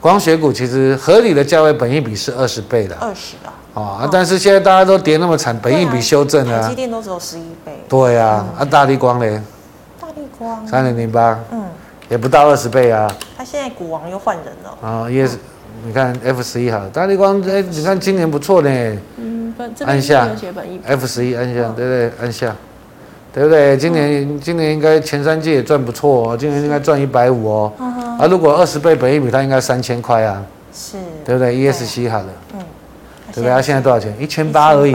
[0.00, 2.96] 光学股其实合理的价位，本益比是二十倍的。
[2.96, 3.52] 二十啊。
[3.74, 6.62] 啊，但是现在大家都跌那么惨，本益比修正啊。
[6.62, 7.84] 台积电都只有十一倍。
[7.88, 9.40] 对啊，嗯、啊，大力光嘞？
[10.00, 10.66] 大力光。
[10.66, 11.38] 三零零八。
[11.52, 11.64] 嗯。
[12.08, 13.08] 也不到二十倍啊！
[13.38, 15.08] 他现在股王又换人了啊！
[15.08, 15.38] 也是，
[15.84, 18.68] 你看 F 十一好，大力光哎，你看今年不错呢。
[19.16, 19.54] 嗯，
[19.86, 20.28] 按下
[20.84, 22.12] F 十一按下，对不对？
[22.20, 22.56] 按下，
[23.32, 23.76] 对不对？
[23.76, 27.72] 今年今年应该前三季也赚不错哦，今年应该赚一百五哦。
[28.18, 30.42] 啊，如果二十倍本益比，它应该三千块啊。
[30.72, 32.60] 是，对不对？ESC 好了，嗯，
[33.32, 33.50] 对不对？
[33.50, 34.14] 它现在多少钱？
[34.18, 34.94] 一千八而已。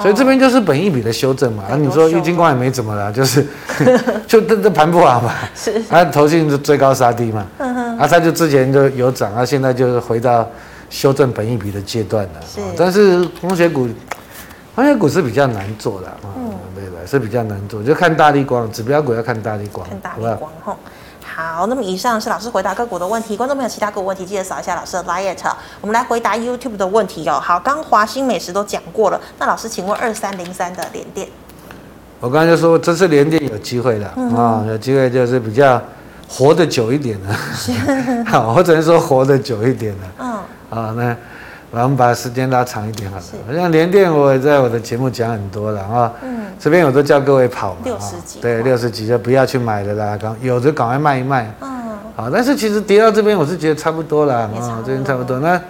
[0.00, 3.46] 所以这边就是本益比的修正嘛，啊，你说玉金光也没怎么了，就是
[4.26, 7.46] 就这这盘不好嘛，是，啊，投信是追高杀低嘛，
[7.96, 10.44] 啊，它就之前就有涨，啊，现在就是回到
[10.90, 13.88] 修正本益比的阶段了，是，但是光学股，
[14.74, 16.43] 光学股是比较难做的，嗯，
[17.06, 20.76] 是比较难做，就看大力光，指标股要看大力光，看大力光，哈。
[21.36, 25.36] 好，那么以上是老师回答个股的问题，观众朋友其他个股问题记得扫一下老师的 LINE。
[25.80, 27.40] 我们来回答 YouTube 的问题哦。
[27.42, 31.26] 好，刚华兴美食都讲过了，那老师请问二三零三的联电，
[32.20, 35.82] 我刚才就说这次联电有机会的啊、嗯哦，有机会就是比较
[36.28, 37.34] 活得久一点的，
[38.30, 41.16] 好，我只能说活得久一点的，嗯，啊、哦，那。
[41.82, 51.68] 我们把时间拉长一点好了，好像联电我也在我的节目讲很多了啊，嗯，这边我都叫各位跑嘛，六十几，对，六十几就不要去买了啦，刚有的赶快卖一卖，嗯，
[52.16, 55.60] 好，但是其实跌到这边我是觉得差不多了啊，这边差不多，那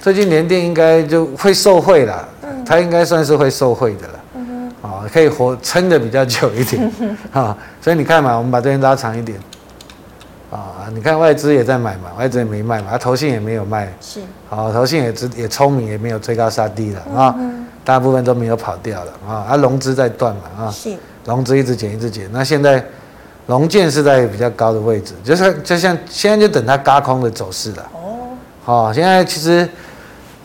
[0.00, 2.64] 最近联电应该就会受惠了，嗯。
[2.64, 4.14] 它应该算是会受惠的了。
[4.34, 6.92] 嗯哼，啊，可以活撑的比较久一点，
[7.32, 9.36] 啊，所以你看嘛，我们把这边拉长一点，
[10.52, 17.34] 啊，你看外资也在买嘛，外资也没卖嘛，它投信也没有卖，是，好，投信也知也聪明，也没有追高杀低了啊，
[17.82, 22.84] 大部分都没有跑掉了啊，啊，融资在断嘛，啊，是，融资一直减一直减，那现在。
[23.48, 27.88] 龙建是在比较高的位置，就是就像现在就等它轧空的走势了。
[27.92, 28.28] 哦，
[28.64, 29.68] 好，现在其实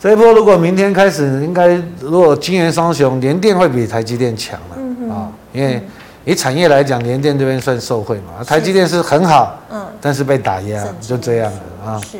[0.00, 5.14] 这一波如果明天开始，应该如果晶圆双雄，联电会比台积电强了。
[5.14, 5.80] 啊，因为
[6.28, 12.00] 以产业来讲，联电这边算受惠嘛，台积电是很好，嗯，但是被打压，就这样了啊。
[12.00, 12.18] 是。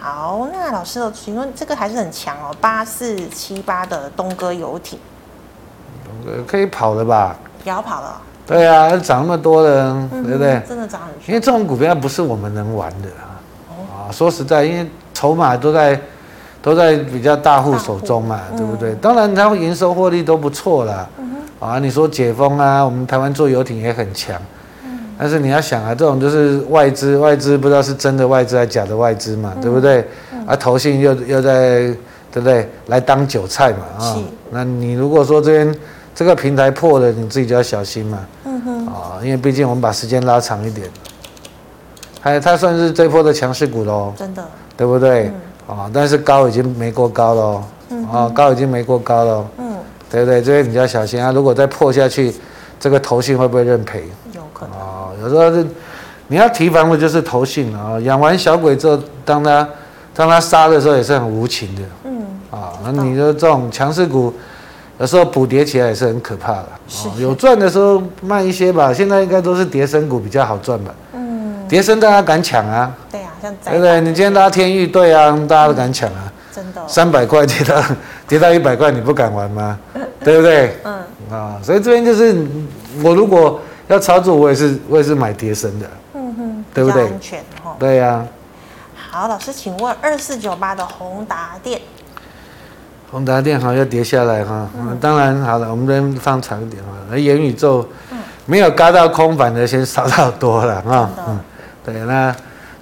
[0.00, 4.98] 好，那老师，请问这个还是很强哦，八四七八的东哥游艇。
[6.04, 7.36] 东哥可以跑了吧？
[7.62, 8.20] 要跑了。
[8.44, 10.60] 对啊，涨那么多的，嗯、对不对？
[10.68, 11.10] 真的涨很。
[11.28, 13.38] 因为这种股票不是我们能玩的啊！
[14.08, 16.00] 啊，说实在，因为筹码都在
[16.60, 18.94] 都在比较大户手中嘛，对不对？
[18.94, 21.08] 嗯、当然，它营收获利都不错啦。
[21.18, 24.40] 嗯、哼啊，你说解封啊，我们台湾做游艇也很强。
[24.84, 30.06] 嗯、但是你要想啊，这种就是外资，外资不知道是真的外资还是假的外资嘛，嗯、对不对？
[30.32, 31.78] 嗯、啊，投信又又在，
[32.30, 32.68] 对不对？
[32.86, 34.14] 来当韭菜嘛啊！
[34.14, 35.74] 是那你如果说这边。
[36.18, 38.18] 这个平台破了，你自己就要小心嘛。
[38.46, 38.86] 嗯哼。
[38.86, 40.88] 啊，因为毕竟我们把时间拉长一点，
[42.22, 44.14] 还它算是这波的强势股喽。
[44.16, 44.42] 真的。
[44.78, 45.30] 对不对？
[45.68, 47.64] 嗯、啊，但是高已经没过高了。
[47.90, 48.18] 嗯哼。
[48.18, 49.46] 啊，高已经没过高了。
[49.58, 49.65] 嗯。
[50.16, 50.42] 对不对？
[50.42, 51.30] 这边你要小心啊！
[51.30, 52.32] 如果再破下去，
[52.80, 54.04] 这个投信会不会认赔？
[54.32, 54.78] 有可能。
[54.78, 55.66] 哦，有时候是
[56.28, 58.00] 你要提防的就是投信啊。
[58.00, 59.68] 养完小鬼之后，当他
[60.14, 61.82] 当他杀的时候也是很无情的。
[62.04, 62.24] 嗯。
[62.50, 64.32] 啊，那你说这种强势股。
[64.98, 68.94] 有时候补跌起来也是很可怕的，是哦、有赚的时候慢一些吧。
[68.94, 70.94] 现在应该都是跌升股比较好赚吧。
[71.12, 72.90] 嗯，跌升大家敢抢啊？
[73.12, 74.00] 对啊，像对不对？
[74.00, 76.22] 你今天拉天域，对啊，大家都敢抢啊。
[76.24, 76.80] 嗯、真的。
[76.88, 77.82] 三百块跌到
[78.26, 79.78] 跌到一百块，你不敢玩吗？
[80.26, 80.76] 对不对？
[80.84, 80.94] 嗯。
[81.30, 82.36] 啊，所以这边就是
[83.02, 85.86] 我如果要操作，我也是我也是买跌身的。
[86.14, 86.64] 嗯哼。
[86.74, 87.04] 对不对？
[87.04, 87.76] 安全哈。
[87.78, 88.26] 对呀、啊。
[89.10, 91.80] 好，老师，请问二四九八的宏达电。
[93.08, 96.90] 宏达电好要跌下来哈，嗯、当然好了，我们这边放长一点哈。
[97.08, 97.88] 那元宇宙
[98.46, 101.10] 没有嘎到空板的，先少到多了啊。
[101.28, 101.38] 嗯，
[101.84, 102.34] 对，那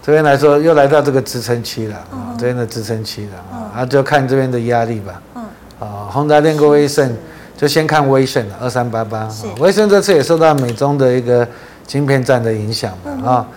[0.02, 5.22] 这边来说又来到这个支撑期了啊，嗯、这边的支撑期了啊，那、嗯、就看这边的压力吧。
[5.35, 5.44] 嗯。
[5.78, 7.14] 啊，宏达电跟威盛，是
[7.57, 9.29] 就先看威盛二三八八。
[9.29, 9.47] 是。
[9.59, 11.47] 威盛这次也受到美中的一个
[11.87, 13.55] 晶片战的影响嘛啊，嗯、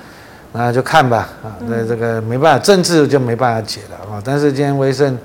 [0.53, 4.21] 那就看吧啊，那这个没办法，政治就没办法解了啊。
[4.23, 5.17] 但是今天威盛。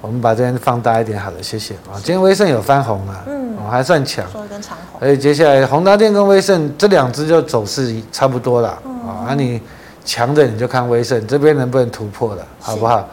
[0.00, 1.94] 我们把这边放大一点，好了，谢谢啊。
[1.94, 4.28] 今天威盛有翻红啊，嗯，还算强。
[4.32, 4.98] 说一根长红。
[4.98, 8.70] 所以接下来宏达电跟威盛这两只就走势差不多了
[9.06, 9.22] 啊。
[9.28, 9.60] 那你
[10.04, 13.08] 强的你就看威盛这边能不能突破了，好不好？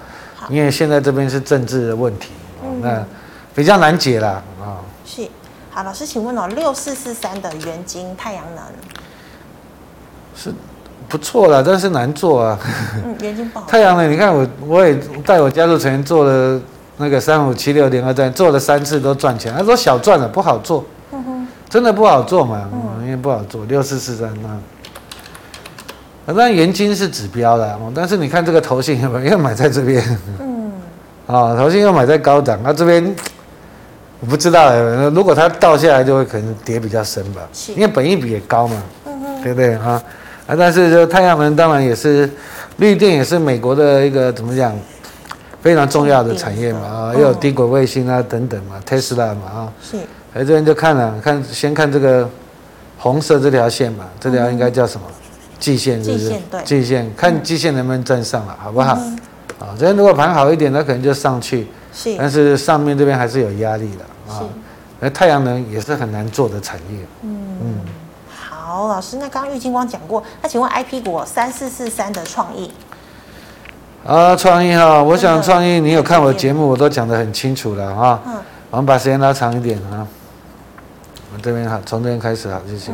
[0.49, 2.31] 因为现在这边是政治的问题，
[2.81, 3.05] 那
[3.53, 4.43] 比较难解了啊。
[5.11, 5.27] 是，
[5.71, 8.63] 好，老师，请问哦，六四四三的元晶太阳能
[10.35, 10.53] 是
[11.07, 12.59] 不错了，但是难做啊。
[13.03, 13.65] 嗯，元晶不好。
[13.71, 14.93] 太阳能，你看我我也
[15.25, 16.61] 带我家族成员做了。
[17.01, 20.83] 那个三五七六零二战做了三次都赚钱，他说小赚了不好做，
[21.69, 22.69] 真的不好做嘛？
[22.73, 23.63] 嗯，因为不好做。
[23.67, 24.49] 六四四三那，
[26.25, 30.19] 反正元晶是指标的，但是你看这个头信有没有又买在这边？
[30.41, 30.73] 嗯，
[31.25, 33.15] 啊，投信又买在高档，那这边
[34.19, 34.73] 我不知道，
[35.11, 37.41] 如果它倒下来就会可能跌比较深吧，
[37.75, 38.81] 因为本益比也高嘛，
[39.41, 40.01] 对不对啊？
[40.47, 42.29] 啊，但是就太阳能当然也是
[42.77, 44.75] 绿电，也是美国的一个怎么讲？
[45.61, 49.97] 非常重要的产业嘛啊，又有低轨卫星啊等等嘛，，Tesla 嘛啊，是，
[50.33, 52.29] 哎这边就看了看，先看这个
[52.97, 55.05] 红色这条线嘛，这条应该叫什么？
[55.59, 56.33] 季线是不是？
[56.63, 58.97] 季线，看季线能不能站上了，好不好？
[59.59, 64.41] 啊，这边如果盘好一点，那可能就上去，是，但是上面这边还是有压力的啊。
[65.01, 67.05] 那太阳能也是很难做的产业。
[67.23, 67.75] 嗯嗯，
[68.29, 72.71] 好，老师，那刚刚玉金光讲过，那请问 IP 股三四四三的创意。
[74.05, 78.21] 啊，创意哈，我想创意，你有看我的节目，我都讲得很清楚了哈。
[78.25, 78.33] 嗯。
[78.71, 80.07] 我们把时间拉长一点啊。
[81.29, 82.91] 我们这边好，从这边开始好，谢谢。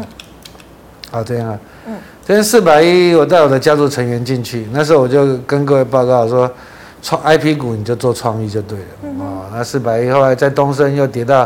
[1.11, 1.59] 好，这样啊。
[1.87, 1.97] 嗯。
[2.27, 6.49] 这边四百一，我带我的家族成员进去，那时候我就跟各位报告说，
[7.01, 8.85] 创 IP 股你就做创意就对了。
[9.19, 9.43] 哦。
[9.53, 11.45] 那四百一后来在东升又跌到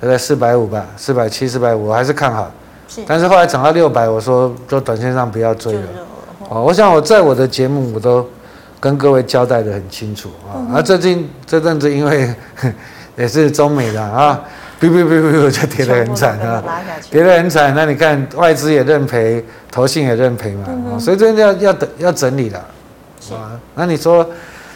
[0.00, 2.50] 大概四百五吧，四百七、四百五，我还是看好。
[2.88, 3.02] 是。
[3.06, 5.82] 但是后来涨到六百，我说就短线上不要追了。
[6.48, 6.62] 哦。
[6.62, 8.26] 我想我在我的节目我都。
[8.80, 12.28] 跟各位交代得很清楚啊，啊，最近这阵子因为
[13.16, 14.38] 也是中美的啊，
[14.88, 16.62] 哔哔哔哔就跌得很惨啊，
[17.10, 17.72] 跌得很惨。
[17.74, 22.58] 那你看外资也认赔，投信也认赔嘛，所以这边要要等要整理了
[23.30, 23.58] 啊。
[23.74, 24.28] 那你说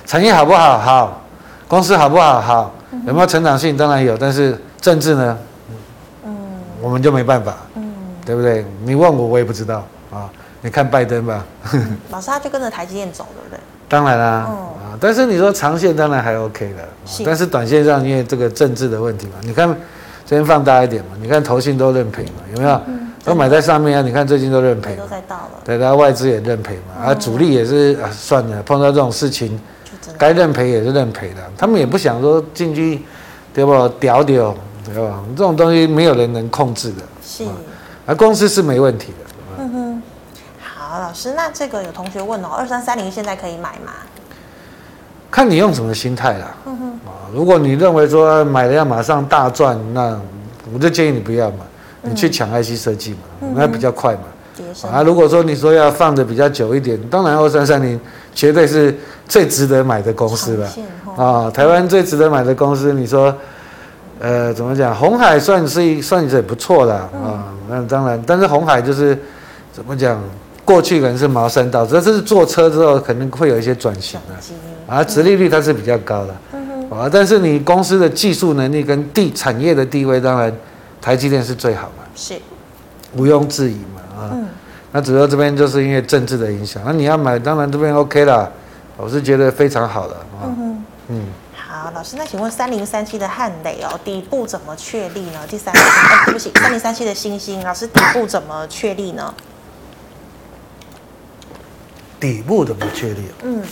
[0.06, 0.78] 产业好不好？
[0.78, 1.22] 好，
[1.66, 2.40] 公司好不好？
[2.40, 2.74] 好，
[3.06, 3.76] 有没有成长性？
[3.76, 5.38] 当然有，但是政治呢？
[6.24, 6.36] 嗯，
[6.80, 7.92] 我们就没办法，嗯，
[8.24, 8.64] 对不对？
[8.84, 10.30] 你问我，我也不知道啊。
[10.60, 11.44] 你看拜登吧，
[12.10, 13.60] 老师他就跟着台积电走，对不对？
[13.88, 16.88] 当然啦，啊，但是你说长线当然还 OK 的，
[17.24, 19.68] 但是短线上因为这个政治的问题嘛，你看
[20.28, 22.80] 这边放大一点嘛，你看投信都认赔嘛，有没有？
[22.86, 29.58] 嗯、都买在上面啊，你看最近都认赔，都在倒了，对，然后外资也认赔嘛，啊，主力也是啊，算了，碰到这种事情，
[30.18, 33.02] 该认赔也是认赔的，他们也不想说进去，
[33.54, 33.88] 对不？
[33.98, 35.18] 屌屌，对吧？
[35.30, 37.46] 这种东西没有人能控制的，是，
[38.04, 39.44] 而公司是没问题的。
[39.60, 40.02] 嗯哼，
[40.60, 43.92] 好老师，那这个有同学问哦，二三三零现在可以买吗？
[45.30, 46.54] 看你用什么心态啦。
[46.64, 50.18] 啊，如果你认为说买了要马上大赚，那
[50.72, 51.58] 我就建议你不要嘛，
[52.02, 54.20] 你去抢 IC 设计嘛，嗯、那比较快嘛。
[54.90, 57.98] 啊，如果说你说要放的比较久一点，当然二三三零
[58.34, 58.96] 绝对是
[59.28, 60.68] 最值得买的公司了。
[61.16, 63.34] 啊，台湾最值得买的公司，你说，
[64.18, 64.94] 呃，怎么讲？
[64.94, 67.44] 红海算是算是不错的啊。
[67.68, 69.16] 那当然，但是红海就是
[69.72, 70.20] 怎么讲？
[70.64, 74.34] 过去可能是茅山道，这是坐车之后可能会有一些转型的，
[74.88, 76.34] 啊，殖利率它是比较高的，
[76.90, 80.50] 啊，但是你公司的技术能力跟地产业的地位，当然
[81.00, 82.40] 台积电是最好嘛，是，
[83.14, 84.32] 毋庸置疑嘛，啊，
[84.92, 88.50] 那主要这边就是因为政治的影响，那你要买，当然这边 OK 啦，
[88.96, 90.48] 我是觉得非常好的，啊，
[91.08, 95.40] 嗯，好，老师，那请问三零三七的汉磊哦，底部怎么确立呢？
[95.46, 95.74] 第三
[96.24, 99.34] 对不起，三零三七的星星，老师底部怎么确立呢？
[102.18, 103.20] 底部怎么确立？
[103.44, 103.62] 嗯，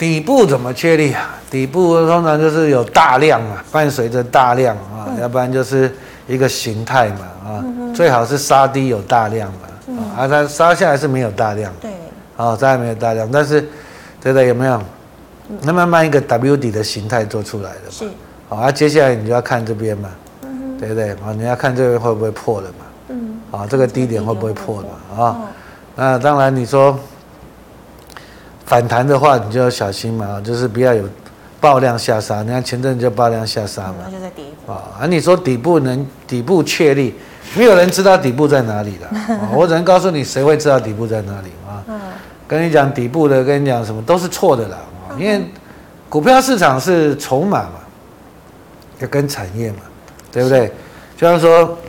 [0.00, 1.28] 底部怎么确立啊？
[1.50, 5.94] 底部通常就是有大量嘛，伴随着大量啊，嗯、要不然就是
[6.26, 9.58] 一个形态嘛啊，嗯、最好是杀低有大量嘛，
[9.88, 11.90] 嗯、啊，它杀下来是没有大量，对，
[12.34, 13.68] 啊，杀下来没有大量，但是
[14.22, 14.80] 对的有没有？
[15.60, 18.08] 那慢慢一个 W 底的形态做出来的嘛，是，
[18.48, 20.08] 好，啊，接下来你就要看这边嘛，
[20.44, 21.10] 嗯、对不对？
[21.10, 25.36] 啊，你要看这边会不会破了嘛，嗯，啊，这个低点会不会破了嘛，啊？
[25.94, 26.98] 那当然，你说
[28.70, 31.02] 反弹的话，你就要小心嘛，就是不要有
[31.60, 32.40] 爆量下杀。
[32.44, 34.82] 你看前阵子就爆量下杀嘛，那就在底部啊。
[35.00, 37.12] 啊，你说底部能底部确立，
[37.56, 39.10] 没有人知道底部在哪里了。
[39.52, 41.82] 我只能告诉你，谁会知道底部在哪里啊？
[42.46, 44.78] 跟你讲底部的，跟你讲什么都是错的啦。
[45.18, 45.44] 因为
[46.08, 47.80] 股票市场是筹码嘛，
[49.00, 49.78] 要跟产业嘛，
[50.30, 50.72] 对不对？
[51.16, 51.74] 就像说。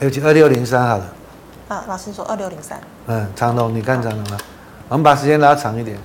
[0.00, 1.04] 尤其二六零三好了，
[1.70, 4.38] 啊，老师说二六零三，嗯，长龙，你看长龙了，
[4.88, 5.96] 我们把时间拉长一点，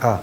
[0.00, 0.18] 啊，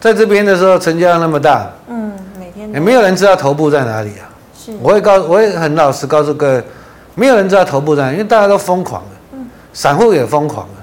[0.00, 4.26] 在这边的时候成交量那么大，嗯，每天也没有人知道头部在哪里啊，
[4.58, 6.64] 是，我会告，我会很老实告诉各位，
[7.14, 10.74] 没有人知道头部在哪里，因为大家都疯狂了，嗯，散户也疯狂了，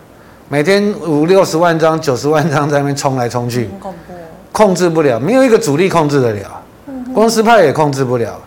[0.47, 3.69] 每天五六十万张、九十万张在那边冲来冲去。
[3.77, 4.13] 恐怖，
[4.53, 8.39] 控制不了，没有一个主力控制得了，嗯，公司派也控制不了。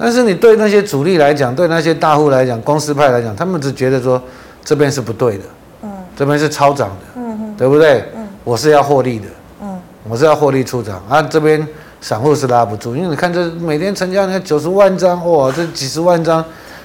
[0.00, 4.20] 但是你对那些主力来讲，对那些大户来讲，公司派来讲，他们只觉得说
[4.64, 5.44] 这边是不对的，
[5.82, 8.02] 嗯，这边是超涨的，嗯哼，对不对？
[8.16, 9.26] 嗯，我是要获利的，
[9.62, 11.68] 嗯，我是要获利出场啊，这边
[12.00, 16.42] 散户是拉不住，因为你看这每天成交那九十万张，哇，这几十万张，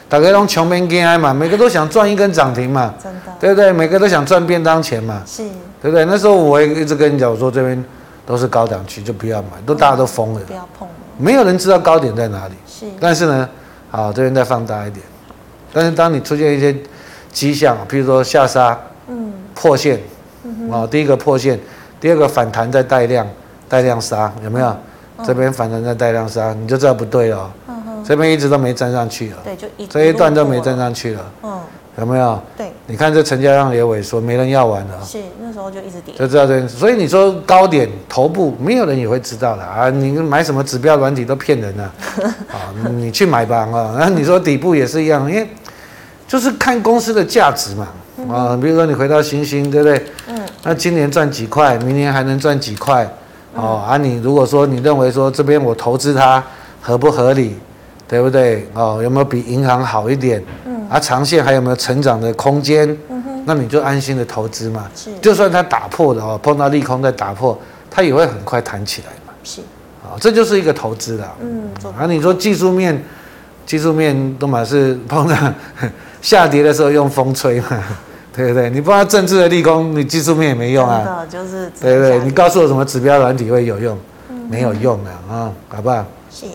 [0.10, 3.72] 大家都穷兵霉嘛，每个都想赚一根涨停嘛，真的，对不对？
[3.72, 5.42] 每个都想赚便当钱嘛，是，
[5.82, 6.04] 对不对？
[6.04, 7.82] 那时候我也一直跟你讲，我说这边
[8.26, 10.86] 都是高档区，就不要买，都大家都疯了，不要碰。
[11.18, 13.50] 没有人知道高点在哪里，是，但是呢，
[13.90, 15.06] 好，这边再放大一点，
[15.72, 16.76] 但是当你出现一些
[17.32, 19.98] 迹象，比如说下杀，嗯，破线，
[20.92, 21.58] 第一个破线，
[22.02, 23.26] 第二个反弹再带量，
[23.70, 24.68] 带量杀，有没有？
[25.18, 27.50] 嗯、这边反弹再带量杀，你就知道不对了，
[28.04, 31.60] 这边一直都没站上去了，对，就一这一段都没站上去了，嗯。
[31.98, 32.42] 有没有？
[32.58, 35.00] 对，你看这成交量也萎缩，没人要玩了。
[35.04, 36.14] 是，那时候就一直跌。
[36.16, 39.90] 就知道这件事，所以你说高点头部，没有人也会知道的啊！
[39.90, 41.90] 你买什么指标软体都骗人啊！
[42.52, 43.96] 啊，你去买吧啊！
[43.98, 45.48] 那你说底部也是一样，因为
[46.28, 47.88] 就是看公司的价值嘛
[48.30, 48.60] 啊！
[48.62, 50.06] 比如说你回到星星，对不对？
[50.28, 50.38] 嗯。
[50.64, 53.08] 那今年赚几块，明年还能赚几块？
[53.56, 53.96] 哦啊！
[53.96, 56.44] 你如果说你认为说这边我投资它
[56.82, 57.56] 合不合理，
[58.06, 58.68] 对不对？
[58.74, 60.44] 哦，有没有比银行好一点？
[60.90, 62.88] 啊，长线还有没有成长的空间？
[63.10, 64.90] 嗯哼，那你就安心的投资嘛。
[64.96, 67.58] 是，就算它打破的哦，碰到利空再打破，
[67.90, 69.34] 它也会很快弹起来嘛。
[69.44, 69.62] 是，
[70.04, 71.34] 啊，这就是一个投资啦。
[71.42, 73.04] 嗯，啊，你说技术面，
[73.66, 75.36] 技术面都嘛是碰到
[76.22, 77.84] 下跌的时候用风吹嘛，
[78.36, 78.70] 对不对？
[78.70, 81.26] 你不知道政治的利空，你技术面也没用啊。
[81.30, 82.20] 就是对不对？
[82.20, 83.98] 你告诉我什么指标软体会有用？
[84.48, 86.06] 没有用的啊，好不好？
[86.30, 86.46] 是。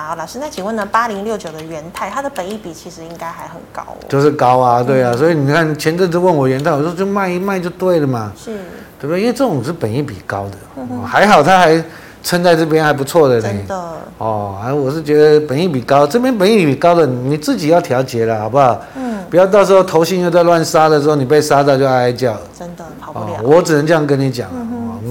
[0.00, 0.84] 好，老师，那请问呢？
[0.90, 3.96] 八零六九的元泰，它的本益比其实应该还很高哦。
[4.08, 8.32] 就是高啊，对啊，嗯、所以你看前阵子问我元泰，我说就卖一卖就对了嘛。
[8.36, 8.56] 是。
[8.98, 9.20] 对不对？
[9.20, 11.82] 因为这种是本益比高的，嗯、还好它还
[12.22, 13.42] 撑在这边还不错的呢。
[13.42, 13.74] 真的
[14.18, 18.80] 哦，啊，我是觉得本益比高，这边本益比高的你自己要调节了，好不好？
[18.96, 22.36] 嗯，不要到时候投信又在乱杀的时候，你被杀到就哀哀叫。
[22.58, 23.38] 真的跑不了。
[23.38, 24.48] 哦、我只能这样跟你讲、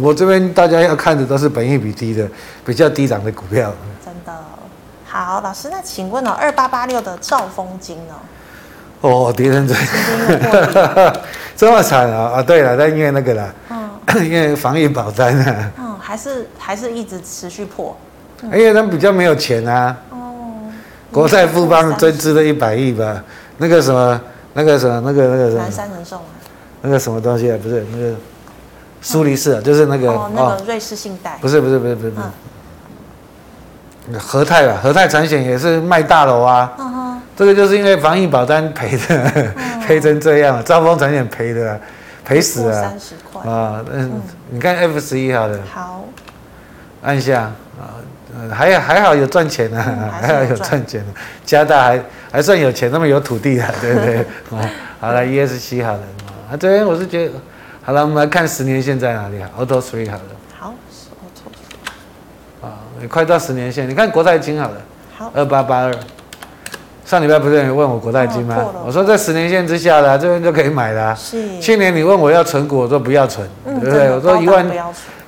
[0.01, 2.27] 我这边大家要看的都是本益比低的、
[2.65, 3.71] 比较低档的股票。
[4.05, 4.33] 真的。
[5.09, 8.13] 好，老师，那请问哦，二八八六的兆丰金呢？
[9.01, 11.13] 哦，跌成这样，
[11.57, 12.33] 这么惨啊！
[12.35, 13.89] 啊，对了，但因为那个啦，嗯，
[14.23, 17.97] 因为防疫保单啊，嗯，还是还是一直持续破，
[18.43, 19.97] 因为他们比较没有钱啊。
[20.11, 20.17] 哦，
[21.11, 23.23] 国泰富邦增资了一百亿吧？
[23.57, 24.21] 那个什么，
[24.53, 26.29] 那个什么，那个那个什么，南山人寿啊，
[26.81, 27.57] 那个什么东西啊？
[27.63, 28.13] 不是那个
[29.01, 32.13] 苏黎世啊，就是那个哦，那个瑞士信贷，不是不是不是不是，
[34.17, 34.79] 和泰吧？
[34.81, 36.71] 和泰产险也是卖大楼啊。
[37.35, 39.31] 这个就是因为防疫保单赔的，
[39.87, 41.79] 赔、嗯、 成这样，招丰产险赔的，
[42.25, 42.73] 赔死了。
[42.73, 43.49] 三十块。
[43.49, 46.03] 啊，嗯，你看 F 十一好了，好，
[47.01, 47.43] 按下
[47.79, 47.95] 啊，
[48.51, 51.13] 还还好有赚钱呢、啊嗯，还好有赚钱的，
[51.45, 54.17] 加大还还算有钱，那么有土地啊， 对不对？
[54.59, 55.99] 啊，好了，ESC 好了，
[56.51, 57.33] 啊，这边我是觉得，
[57.81, 60.23] 好了，我们来看十年线在哪里，Auto Three 好了，
[62.99, 64.75] 好，Auto，啊，快到十年线，你看国泰金好了，
[65.17, 65.93] 好，二八八二。
[67.05, 68.55] 上礼拜不是有问我国泰金吗？
[68.59, 71.15] 哦、我说在十年线之下的、啊、这边就可以买了、啊。
[71.15, 71.59] 是。
[71.59, 74.11] 去年你问我要存股，我说不要存，嗯、对不对？
[74.11, 74.65] 我说一万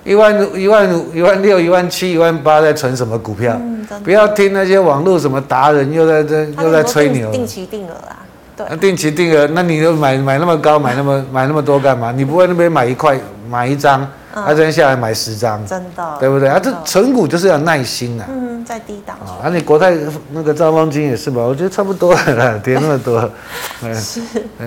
[0.03, 3.57] 一万一万五一万六一万七一万八在存什么股票？
[3.59, 7.31] 嗯、不要听那些网络什么达人又在这又在吹牛。
[7.31, 8.21] 定期定额啊，
[8.55, 8.67] 对。
[8.69, 12.11] 那定期定额，那你就买买那么高，买那么买那么多干嘛？
[12.11, 13.19] 你不会那边买一块
[13.49, 14.07] 买一张？
[14.33, 16.47] 他这边下来买十张，真的，对不对？
[16.49, 18.25] 啊，这存股就是要耐心呐。
[18.29, 19.17] 嗯，在低档。
[19.43, 19.93] 啊，你国泰
[20.31, 21.41] 那个兆丰金也是吧？
[21.41, 23.29] 我觉得差不多了， 跌那么多。
[23.95, 24.21] 是。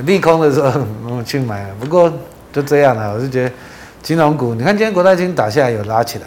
[0.05, 0.71] 利空的时候
[1.09, 2.13] 我去买，不过
[2.53, 3.15] 就这样了。
[3.15, 3.55] 我是觉得
[4.03, 6.27] 金融股，你看今天国泰金打下来有拉起来，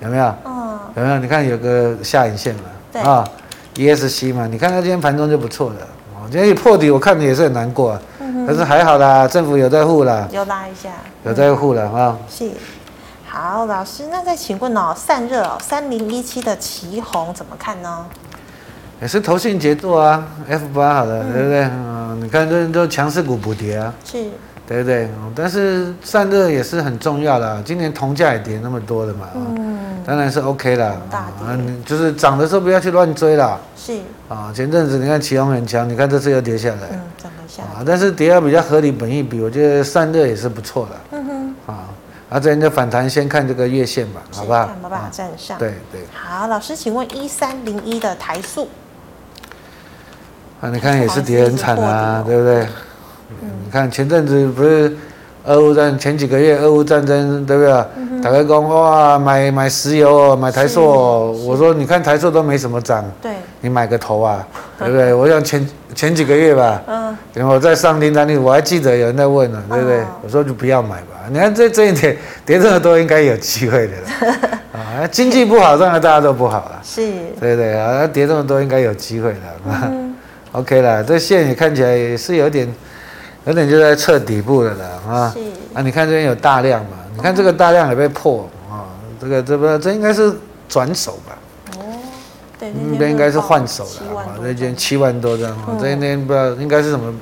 [0.00, 0.34] 有没有？
[0.44, 0.78] 嗯。
[0.96, 1.18] 有没有？
[1.18, 2.62] 你看有个下影线嘛？
[2.92, 3.02] 对。
[3.02, 3.28] 啊
[3.74, 5.76] ，ESC 嘛，你看它今天盘中就不错了。
[6.14, 7.98] 哦，今天一破底，我看你也是很难过。
[8.46, 10.90] 但是还好啦，政府有在护啦，有拉一下，
[11.24, 12.16] 有在护了啊。
[12.28, 12.50] 是，
[13.28, 18.06] 好，老师，那再请问哦，散热哦，三零一七的奇红怎么看呢？
[19.00, 21.62] 也是投信杰作啊，F 八好的，对不对？
[21.64, 24.24] 嗯，你看这都强势股补跌啊，是，
[24.66, 25.10] 对不对？
[25.34, 33.58] 但是散热也是很重要的，今年铜价也跌那么多了嘛，嗯，当然是 OK 啦，啊，就是涨的时候不要去乱追啦。
[33.76, 37.00] 是，啊，前阵子你看奇红很强，你看这次又跌下来，嗯。
[37.60, 40.96] 啊，但是跌到比较合理本益比，我觉得散热也是不错的。
[41.10, 41.54] 嗯哼。
[41.66, 41.84] 啊，
[42.30, 44.66] 啊这边就反弹，先看这个月线吧，好不好？
[44.66, 45.58] 看办法站上。
[45.58, 46.00] 对对。
[46.14, 48.68] 好，老师，请问一三零一的台塑。
[50.60, 52.66] 啊，你看也是跌很惨啊，对不对？
[53.42, 53.50] 嗯。
[53.64, 54.96] 你看前阵子不是
[55.44, 57.72] 俄乌战前几个月俄乌战争，对不对？
[57.96, 63.04] 嗯、打开工哇，买买石油，买台塑，我说你看台塑都没什么涨。
[63.20, 63.32] 对。
[63.62, 64.46] 你买个头啊，
[64.78, 65.14] 对不对？
[65.14, 70.02] 我想前前几个月吧，嗯，然后我在上订单里，我还记得有人在问呢，对不对？
[70.22, 71.24] 我说就不要买吧。
[71.30, 74.48] 你看这这一点跌这么多，应该有机会的了。
[74.74, 76.80] 啊，经济不好，当然大家都不好了。
[76.82, 77.00] 是，
[77.40, 79.38] 对对啊，跌这么多，应该有机会的。
[79.66, 80.12] 嗯，
[80.52, 82.68] OK 了，这线也看起来也是有点，
[83.44, 85.32] 有点就在测底部了的啊。
[85.32, 85.38] 是
[85.72, 86.96] 啊，你看这边有大量嘛？
[87.14, 88.90] 你看这个大量也被破啊，
[89.20, 90.34] 这个这不这应该是
[90.68, 91.38] 转手吧？
[92.70, 97.12] 那边应该是换手了啊，那间七万多张啊，这边不知道应该是什么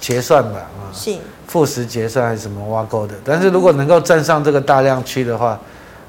[0.00, 1.16] 结算吧啊，是
[1.46, 3.14] 复时结算还是什么挖沟的？
[3.24, 5.58] 但是如果能够站上这个大量区的话，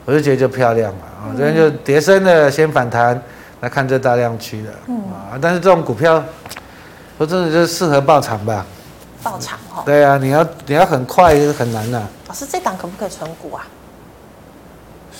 [0.05, 1.35] 我就觉得就漂亮了啊。
[1.38, 3.21] 这边就跌升的先反弹，
[3.61, 4.71] 来看这大量区的
[5.13, 5.38] 啊。
[5.41, 6.23] 但是这种股票，
[7.17, 8.65] 说真的就是适合爆场吧？
[9.21, 9.83] 抱长哈？
[9.85, 12.01] 对啊，你要你要很快也是很难的。
[12.27, 13.67] 老师，这档可不可以存股啊？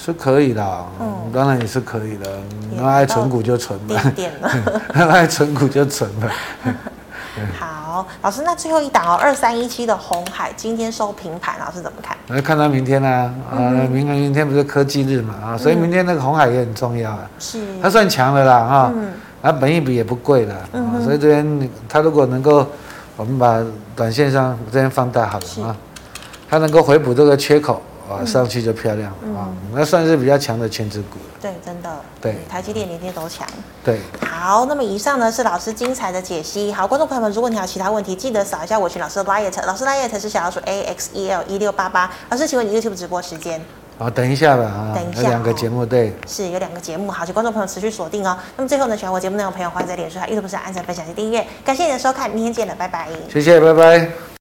[0.08, 2.39] 是可以的，嗯，当然也是可以的。
[2.72, 4.01] 你 爱存股就存吧，
[4.93, 6.32] 爱存股就存吧。
[7.60, 12.16] 好，老师，那最后一档哦，二三一七的红海今天收平盘，老师怎么看？
[12.28, 13.10] 那看到明天呢？
[13.51, 13.60] 啊，
[13.91, 15.34] 明天明天不是科技日嘛？
[15.43, 17.30] 啊，所以明天那个红海也很重要啊。
[17.38, 18.93] 是，它算强的啦，哈，
[19.43, 20.55] 它本益比也不贵的，
[21.03, 22.66] 所以这边它如果能够，
[23.18, 23.62] 我们把
[23.93, 25.76] 短线上这边放大好了啊，
[26.49, 27.82] 它能够回补这个缺口。
[28.10, 29.49] 啊，上去就漂亮了啊！
[29.74, 31.18] 那算是比较强的权值股。
[31.41, 31.89] 对，真的。
[32.22, 33.45] 对，台积电联电都强。
[33.84, 33.99] 对。
[34.22, 36.72] 好，那么以上呢是老师精彩的解析。
[36.72, 42.10] 好，观众朋友们，如果你有其他问题，记得扫一下我群老师的 LINE，老师 LINE 是小老鼠 A X E L 一六八八。
[42.30, 43.62] 老师，请问你 YouTube 直播时间？
[43.99, 44.91] 好，等一下吧啊。
[44.95, 45.24] 等一下。
[45.24, 46.14] 有两个节目，对。
[46.28, 48.38] 是有两个节目，好，请观众朋友持续锁定哦。
[48.55, 51.45] 那么最后呢，喜欢我节目内容的朋友，欢迎在脸书和 YouTube 上按赞、分享及订阅。
[51.66, 53.10] 感谢你的收看，明天见了，拜拜。
[53.32, 54.36] 谢谢，拜拜。